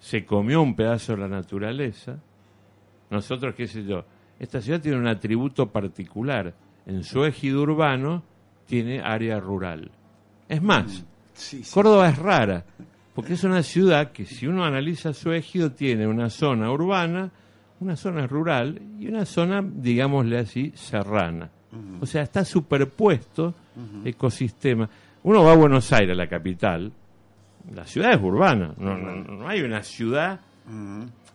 se 0.00 0.24
comió 0.24 0.62
un 0.62 0.74
pedazo 0.74 1.12
de 1.12 1.18
la 1.18 1.28
naturaleza. 1.28 2.18
Nosotros, 3.10 3.54
qué 3.54 3.66
sé 3.66 3.84
yo, 3.84 4.04
esta 4.38 4.60
ciudad 4.60 4.80
tiene 4.80 4.98
un 4.98 5.06
atributo 5.06 5.70
particular. 5.70 6.54
En 6.86 7.04
su 7.04 7.24
ejido 7.24 7.62
urbano 7.62 8.24
tiene 8.66 9.00
área 9.00 9.38
rural. 9.38 9.90
Es 10.50 10.60
más, 10.60 11.04
mm, 11.52 11.60
Córdoba 11.72 12.08
es 12.08 12.18
rara, 12.18 12.64
porque 13.14 13.34
es 13.34 13.44
una 13.44 13.62
ciudad 13.62 14.10
que 14.10 14.26
si 14.26 14.48
uno 14.48 14.64
analiza 14.64 15.12
su 15.12 15.32
ejido 15.32 15.70
tiene 15.70 16.08
una 16.08 16.28
zona 16.28 16.72
urbana, 16.72 17.30
una 17.78 17.94
zona 17.94 18.26
rural 18.26 18.82
y 18.98 19.06
una 19.06 19.24
zona, 19.24 19.62
digámosle 19.64 20.38
así, 20.40 20.72
serrana. 20.74 21.48
O 22.00 22.04
sea, 22.04 22.22
está 22.22 22.44
superpuesto 22.44 23.54
ecosistema. 24.04 24.90
Uno 25.22 25.44
va 25.44 25.52
a 25.52 25.56
Buenos 25.56 25.92
Aires, 25.92 26.16
la 26.16 26.26
capital, 26.26 26.90
la 27.72 27.84
ciudad 27.84 28.14
es 28.14 28.20
urbana, 28.20 28.74
no, 28.76 28.96
no, 28.96 29.48
hay 29.48 29.60
una 29.60 29.84
ciudad. 29.84 30.40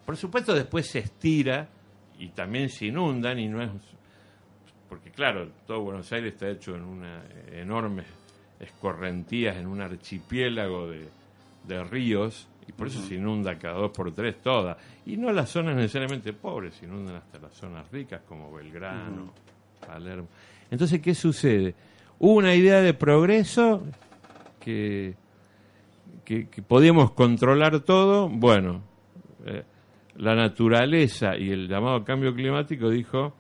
Por 0.06 0.18
supuesto, 0.18 0.54
después 0.54 0.88
se 0.88 1.00
estira 1.00 1.70
y 2.20 2.28
también 2.30 2.68
se 2.68 2.88
inundan 2.88 3.40
y 3.40 3.48
no 3.48 3.62
es. 3.62 3.70
Porque, 4.90 5.10
claro, 5.12 5.52
todo 5.66 5.84
Buenos 5.84 6.12
Aires 6.12 6.34
está 6.34 6.50
hecho 6.50 6.76
en 6.76 6.84
una 6.84 7.24
enorme 7.54 8.04
escorrentías, 8.66 9.58
en 9.58 9.68
un 9.68 9.82
archipiélago 9.82 10.90
de, 10.90 11.84
ríos 11.90 12.48
y 12.68 12.72
por 12.72 12.88
eso 12.88 13.02
se 13.02 13.16
inunda 13.16 13.58
cada 13.58 13.80
dos 13.80 13.92
por 13.92 14.14
tres 14.14 14.42
toda. 14.42 14.78
Y 15.06 15.18
no 15.18 15.32
las 15.32 15.50
zonas 15.50 15.76
necesariamente 15.76 16.34
pobres, 16.34 16.76
se 16.76 16.86
inundan 16.86 17.16
hasta 17.16 17.40
las 17.40 17.54
zonas 17.54 17.90
ricas 17.92 18.22
como 18.28 18.54
Belgrano, 18.54 19.34
Palermo. 19.86 20.28
Entonces, 20.70 21.02
¿qué 21.02 21.16
sucede? 21.16 21.74
Hubo 22.20 22.34
una 22.34 22.54
idea 22.54 22.82
de 22.82 22.94
progreso 22.94 23.84
que 24.60 25.16
que, 26.26 26.48
podíamos 26.68 27.12
controlar 27.12 27.80
todo, 27.82 28.28
bueno, 28.28 28.82
eh, 29.46 29.64
la 30.18 30.36
naturaleza 30.36 31.38
y 31.38 31.52
el 31.52 31.68
llamado 31.68 32.04
cambio 32.04 32.34
climático 32.34 32.90
dijo, 32.90 33.34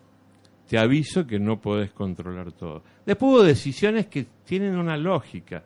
te 0.67 0.77
aviso 0.77 1.25
que 1.25 1.39
no 1.39 1.59
podés 1.59 1.91
controlar 1.91 2.51
todo. 2.51 2.83
Después 3.05 3.31
hubo 3.31 3.43
decisiones 3.43 4.07
que 4.07 4.25
tienen 4.45 4.77
una 4.77 4.97
lógica. 4.97 5.63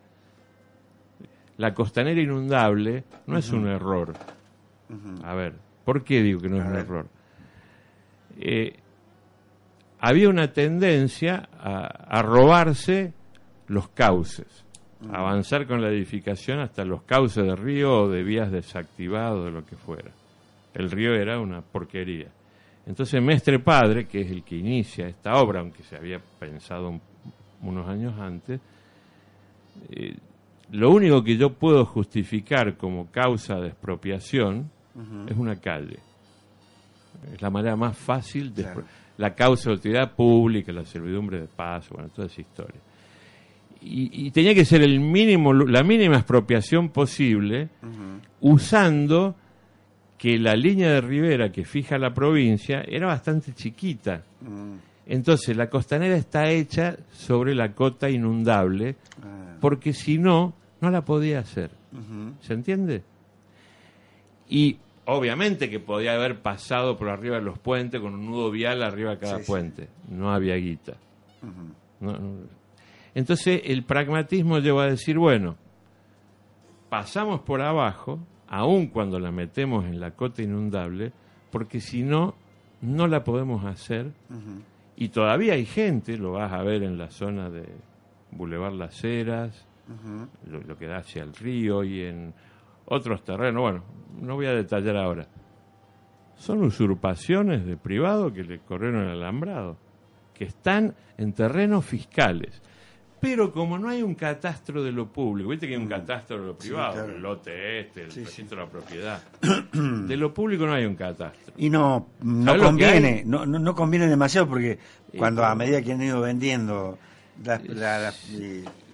La 1.57 1.73
costanera 1.73 2.21
inundable 2.21 3.03
no 3.27 3.37
es 3.37 3.51
un 3.51 3.67
error. 3.67 4.13
A 5.23 5.35
ver, 5.35 5.55
¿por 5.85 6.03
qué 6.03 6.21
digo 6.21 6.39
que 6.39 6.49
no 6.49 6.57
es 6.57 6.65
un 6.65 6.75
error? 6.75 7.07
Eh, 8.37 8.73
había 9.99 10.29
una 10.29 10.51
tendencia 10.53 11.49
a 11.61 12.21
robarse 12.21 13.13
los 13.67 13.89
cauces 13.89 14.65
avanzar 15.11 15.65
con 15.65 15.81
la 15.81 15.89
edificación 15.89 16.59
hasta 16.59 16.83
los 16.83 17.03
cauces 17.03 17.45
de 17.45 17.55
río 17.55 18.03
o 18.03 18.09
de 18.09 18.23
vías 18.23 18.51
desactivadas, 18.51 19.45
de 19.45 19.51
lo 19.51 19.65
que 19.65 19.75
fuera. 19.75 20.11
El 20.73 20.91
río 20.91 21.13
era 21.13 21.39
una 21.39 21.61
porquería. 21.61 22.27
Entonces 22.89 23.21
Mestre 23.21 23.59
Padre, 23.59 24.07
que 24.07 24.21
es 24.21 24.31
el 24.31 24.43
que 24.43 24.55
inicia 24.55 25.07
esta 25.07 25.35
obra, 25.35 25.59
aunque 25.59 25.83
se 25.83 25.95
había 25.95 26.19
pensado 26.39 26.99
unos 27.61 27.87
años 27.87 28.19
antes, 28.19 28.59
eh, 29.91 30.17
lo 30.71 30.89
único 30.89 31.23
que 31.23 31.37
yo 31.37 31.53
puedo 31.53 31.85
justificar 31.85 32.77
como 32.77 33.11
causa 33.11 33.59
de 33.59 33.67
expropiación 33.67 34.71
es 35.27 35.37
una 35.37 35.57
calle. 35.57 35.99
Es 37.31 37.39
la 37.41 37.51
manera 37.51 37.75
más 37.75 37.95
fácil 37.95 38.53
de... 38.55 38.67
La 39.17 39.35
causa 39.35 39.69
de 39.69 39.75
utilidad 39.75 40.15
pública, 40.15 40.71
la 40.71 40.85
servidumbre 40.85 41.41
de 41.41 41.47
paso, 41.47 41.93
bueno, 41.93 42.09
toda 42.09 42.27
esa 42.27 42.41
historia. 42.41 42.79
Y, 43.81 44.31
tenía 44.31 44.55
que 44.55 44.65
ser 44.65 44.81
el 44.81 44.99
mínimo, 44.99 45.53
la 45.53 45.83
mínima 45.83 46.15
expropiación 46.15 46.89
posible, 46.89 47.69
usando 48.39 49.35
que 50.19 50.37
la 50.37 50.53
línea 50.53 50.91
de 50.91 51.01
ribera 51.01 51.49
que 51.49 51.63
fija 51.63 51.97
la 51.97 52.13
provincia 52.13 52.83
era 52.85 53.07
bastante 53.07 53.53
chiquita. 53.53 54.21
Entonces 55.07 55.55
la 55.55 55.69
costanera 55.69 56.17
está 56.17 56.49
hecha 56.49 56.97
sobre 57.11 57.55
la 57.55 57.73
cota 57.73 58.09
inundable, 58.09 58.97
ah. 59.23 59.55
porque 59.61 59.93
si 59.93 60.17
no, 60.17 60.53
no 60.81 60.91
la 60.91 61.03
podía 61.05 61.39
hacer. 61.39 61.71
¿Se 62.41 62.53
entiende? 62.53 63.01
Y 64.49 64.77
obviamente 65.05 65.69
que 65.69 65.79
podía 65.79 66.13
haber 66.13 66.41
pasado 66.41 66.97
por 66.97 67.07
arriba 67.09 67.37
de 67.37 67.43
los 67.43 67.57
puentes 67.57 68.01
con 68.01 68.13
un 68.13 68.25
nudo 68.25 68.51
vial 68.51 68.83
arriba 68.83 69.11
de 69.11 69.19
cada 69.19 69.39
puente. 69.39 69.87
No 70.09 70.31
había 70.31 70.55
guita. 70.55 70.97
no, 72.01 72.19
entonces 73.15 73.61
el 73.63 73.83
pragmatismo 73.83 74.59
lleva 74.59 74.83
a 74.83 74.89
decir, 74.89 75.17
bueno, 75.17 75.55
pasamos 76.89 77.39
por 77.41 77.61
abajo, 77.61 78.19
aun 78.49 78.87
cuando 78.87 79.19
la 79.19 79.31
metemos 79.31 79.85
en 79.85 79.99
la 79.99 80.11
cota 80.11 80.41
inundable, 80.41 81.13
porque 81.51 81.79
si 81.79 82.03
no, 82.03 82.33
no 82.81 83.07
la 83.07 83.23
podemos 83.23 83.63
hacer. 83.63 84.11
Y 84.95 85.09
todavía 85.09 85.53
hay 85.53 85.65
gente, 85.65 86.17
lo 86.17 86.33
vas 86.33 86.51
a 86.51 86.63
ver 86.63 86.83
en 86.83 86.97
la 86.97 87.09
zona 87.11 87.49
de 87.49 87.65
Boulevard 88.31 88.73
Las 88.73 89.03
Heras, 89.03 89.67
lo, 90.47 90.77
que 90.77 90.87
da 90.87 90.97
hacia 90.97 91.23
el 91.23 91.33
río 91.33 91.83
y 91.83 92.01
en 92.01 92.33
otros 92.85 93.23
terrenos. 93.23 93.61
Bueno, 93.61 93.83
no 94.19 94.35
voy 94.35 94.47
a 94.47 94.53
detallar 94.53 94.97
ahora. 94.97 95.27
son 96.35 96.63
usurpaciones 96.63 97.65
de 97.65 97.77
privado 97.77 98.33
que 98.33 98.43
le 98.43 98.59
corrieron 98.59 99.03
el 99.03 99.21
alambrado, 99.21 99.77
que 100.33 100.45
están 100.45 100.95
en 101.17 101.33
terrenos 101.33 101.85
fiscales. 101.85 102.61
Pero 103.19 103.51
como 103.51 103.77
no 103.77 103.89
hay 103.89 104.01
un 104.01 104.15
catastro 104.15 104.81
de 104.81 104.91
lo 104.91 105.11
público, 105.11 105.49
viste 105.49 105.67
que 105.67 105.73
hay 105.73 105.81
un 105.81 105.87
catastro 105.87 106.39
de 106.39 106.47
lo 106.47 106.57
privado, 106.57 107.05
el 107.05 107.21
lote 107.21 107.81
este, 107.81 108.03
el 108.03 108.11
registro 108.11 108.57
de 108.57 108.63
la 108.63 108.69
propiedad. 108.69 109.21
de 109.73 110.17
lo 110.17 110.33
público 110.33 110.65
no 110.65 110.73
hay 110.73 110.85
un 110.85 110.95
catastro. 110.95 111.53
Y 111.57 111.69
no, 111.69 112.09
no 112.21 112.57
conviene, 112.57 113.23
no, 113.25 113.45
no, 113.45 113.75
conviene 113.75 114.07
demasiado 114.07 114.47
porque 114.47 114.79
cuando 115.17 115.43
a 115.43 115.53
medida 115.53 115.81
que 115.81 115.91
han 115.91 116.01
ido 116.01 116.21
vendiendo 116.21 116.97
las, 117.43 117.61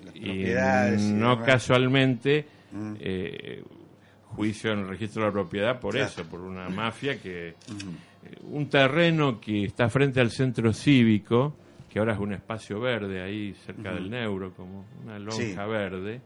propiedades... 0.01 1.01
no 1.01 1.41
casualmente, 1.43 2.47
mm. 2.71 2.93
eh, 2.99 3.63
juicio 4.23 4.71
en 4.71 4.79
el 4.79 4.88
registro 4.88 5.21
de 5.21 5.27
la 5.27 5.33
propiedad 5.33 5.79
por 5.79 5.95
eso, 5.95 6.23
por 6.25 6.41
una 6.41 6.67
mafia 6.69 7.21
que... 7.21 7.49
Eh, 7.49 7.55
un 8.49 8.67
terreno 8.69 9.39
que 9.39 9.65
está 9.65 9.88
frente 9.88 10.19
al 10.19 10.31
centro 10.31 10.73
cívico 10.73 11.55
que 11.95 11.99
ahora 11.99 12.12
es 12.12 12.19
un 12.19 12.34
espacio 12.34 12.81
verde 12.81 13.21
ahí 13.21 13.53
cerca 13.53 13.93
del 13.93 14.10
Neuro, 14.10 14.53
como 14.53 14.84
una 15.01 15.17
lonja 15.17 15.65
verde, 15.65 16.19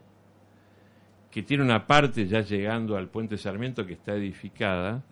que 1.30 1.44
tiene 1.44 1.62
una 1.62 1.86
parte 1.86 2.26
ya 2.26 2.40
llegando 2.40 2.96
al 2.96 3.08
puente 3.08 3.38
Sarmiento 3.38 3.86
que 3.86 3.92
está 3.92 4.12
edificada. 4.14 5.04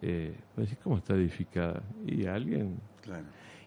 Eh, 0.00 0.32
pues, 0.54 0.78
¿Cómo 0.84 0.98
está 0.98 1.14
edificada? 1.14 1.82
Y 2.06 2.24
alguien... 2.26 2.78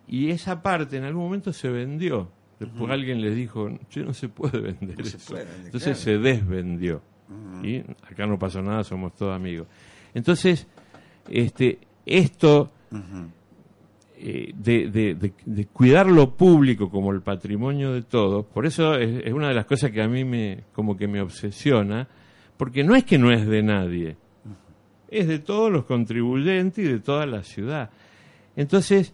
Y 0.08 0.30
esa 0.30 0.62
parte 0.62 0.96
en 0.96 1.04
algún 1.04 1.24
momento 1.24 1.52
se 1.52 1.68
vendió. 1.68 2.32
Después 2.58 2.90
alguien 2.90 3.20
les 3.20 3.36
dijo, 3.36 3.68
no 3.70 4.14
se 4.14 4.30
puede 4.30 4.62
vender 4.62 5.02
eso. 5.02 5.36
Entonces 5.66 5.98
se 5.98 6.20
desvendió. 6.20 7.02
Y 7.62 7.80
acá 8.10 8.26
no 8.26 8.40
pasó 8.40 8.62
nada, 8.62 8.86
somos 8.86 9.14
todos 9.14 9.36
amigos. 9.36 9.68
Entonces, 10.14 10.68
este, 11.30 11.80
esto 12.06 12.72
de, 14.24 15.68
cuidar 15.74 16.08
lo 16.08 16.36
público 16.36 16.90
como 16.90 17.12
el 17.12 17.22
patrimonio 17.22 17.94
de 17.94 18.04
todos, 18.04 18.46
por 18.46 18.66
eso 18.66 18.96
es, 18.96 19.34
una 19.34 19.50
de 19.50 19.54
las 19.54 19.66
cosas 19.66 19.92
que 19.92 20.02
a 20.02 20.08
mí 20.08 20.24
me, 20.24 20.64
como 20.72 20.96
que 20.96 21.08
me 21.08 21.20
obsesiona, 21.20 22.08
porque 22.56 22.84
no 22.84 22.96
es 22.96 23.04
que 23.04 23.18
no 23.18 23.32
es 23.32 23.46
de 23.46 23.62
nadie, 23.62 24.16
es 25.10 25.28
de 25.28 25.40
todos 25.40 25.72
los 25.72 25.84
contribuyentes 25.86 26.86
y 26.86 26.88
de 26.88 27.00
toda 27.00 27.26
la 27.26 27.44
ciudad. 27.44 27.90
Entonces, 28.56 29.14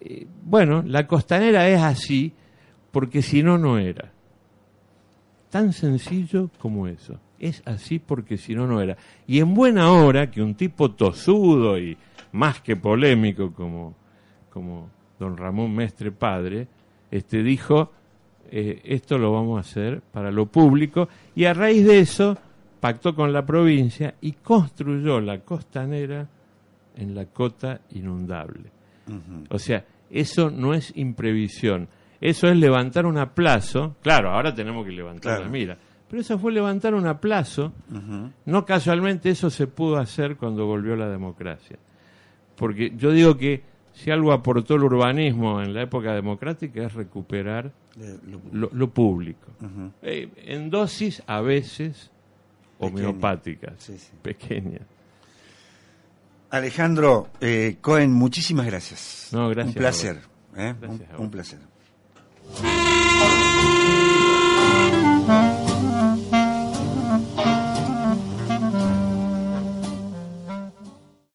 eh, 0.00 0.26
bueno, 0.44 0.82
la 0.86 1.06
costanera 1.06 1.68
es 1.68 1.82
así, 1.82 2.32
porque 2.92 3.22
si 3.22 3.42
no, 3.42 3.58
no 3.58 3.78
era. 3.78 4.12
Tan 5.50 5.72
sencillo 5.72 6.50
como 6.58 6.86
eso. 6.86 7.18
Es 7.40 7.62
así 7.64 7.98
porque 7.98 8.36
si 8.36 8.54
no, 8.54 8.66
no 8.66 8.80
era. 8.80 8.96
Y 9.26 9.40
en 9.40 9.54
buena 9.54 9.90
hora 9.90 10.30
que 10.30 10.42
un 10.42 10.54
tipo 10.54 10.92
tosudo 10.92 11.78
y 11.78 11.96
más 12.32 12.60
que 12.60 12.76
polémico 12.76 13.52
como 13.52 13.96
como 14.52 14.88
don 15.18 15.36
Ramón 15.36 15.74
Mestre 15.74 16.12
Padre, 16.12 16.66
este, 17.10 17.42
dijo, 17.42 17.92
eh, 18.50 18.80
esto 18.84 19.18
lo 19.18 19.32
vamos 19.32 19.58
a 19.58 19.60
hacer 19.60 20.00
para 20.00 20.30
lo 20.30 20.46
público, 20.46 21.08
y 21.34 21.44
a 21.44 21.54
raíz 21.54 21.86
de 21.86 22.00
eso 22.00 22.36
pactó 22.80 23.14
con 23.14 23.32
la 23.32 23.44
provincia 23.44 24.14
y 24.20 24.32
construyó 24.32 25.20
la 25.20 25.40
costanera 25.40 26.28
en 26.96 27.14
la 27.14 27.26
cota 27.26 27.80
inundable. 27.90 28.70
O 29.50 29.58
sea, 29.58 29.84
eso 30.08 30.50
no 30.50 30.72
es 30.72 30.92
imprevisión, 30.96 31.88
eso 32.20 32.48
es 32.48 32.56
levantar 32.56 33.06
un 33.06 33.18
aplazo, 33.18 33.96
claro, 34.02 34.30
ahora 34.30 34.54
tenemos 34.54 34.84
que 34.86 34.92
levantar 34.92 35.40
la 35.40 35.48
mira, 35.48 35.76
pero 36.08 36.22
eso 36.22 36.38
fue 36.38 36.52
levantar 36.52 36.94
un 36.94 37.06
aplazo, 37.06 37.72
no 38.44 38.64
casualmente 38.64 39.30
eso 39.30 39.50
se 39.50 39.66
pudo 39.66 39.96
hacer 39.96 40.36
cuando 40.36 40.66
volvió 40.66 40.96
la 40.96 41.08
democracia. 41.08 41.78
Porque 42.56 42.92
yo 42.96 43.10
digo 43.10 43.36
que 43.36 43.62
si 43.94 44.10
algo 44.10 44.32
aportó 44.32 44.74
el 44.74 44.84
urbanismo 44.84 45.60
en 45.60 45.74
la 45.74 45.82
época 45.82 46.14
democrática 46.14 46.84
es 46.84 46.94
recuperar 46.94 47.72
lo, 48.52 48.90
público. 48.90 49.48
Eh, 50.02 50.28
en 50.36 50.70
dosis 50.70 51.22
a 51.26 51.40
veces 51.40 52.10
homeopáticas, 52.78 53.90
pequeñas. 54.22 54.82
Alejandro 56.50 57.28
eh, 57.40 57.76
Cohen, 57.80 58.12
muchísimas 58.12 58.66
gracias. 58.66 59.28
No, 59.32 59.48
gracias. 59.50 59.76
Un 59.76 59.80
placer. 59.80 60.20
¿eh? 60.56 60.74
un 61.18 61.30
placer. 61.30 61.58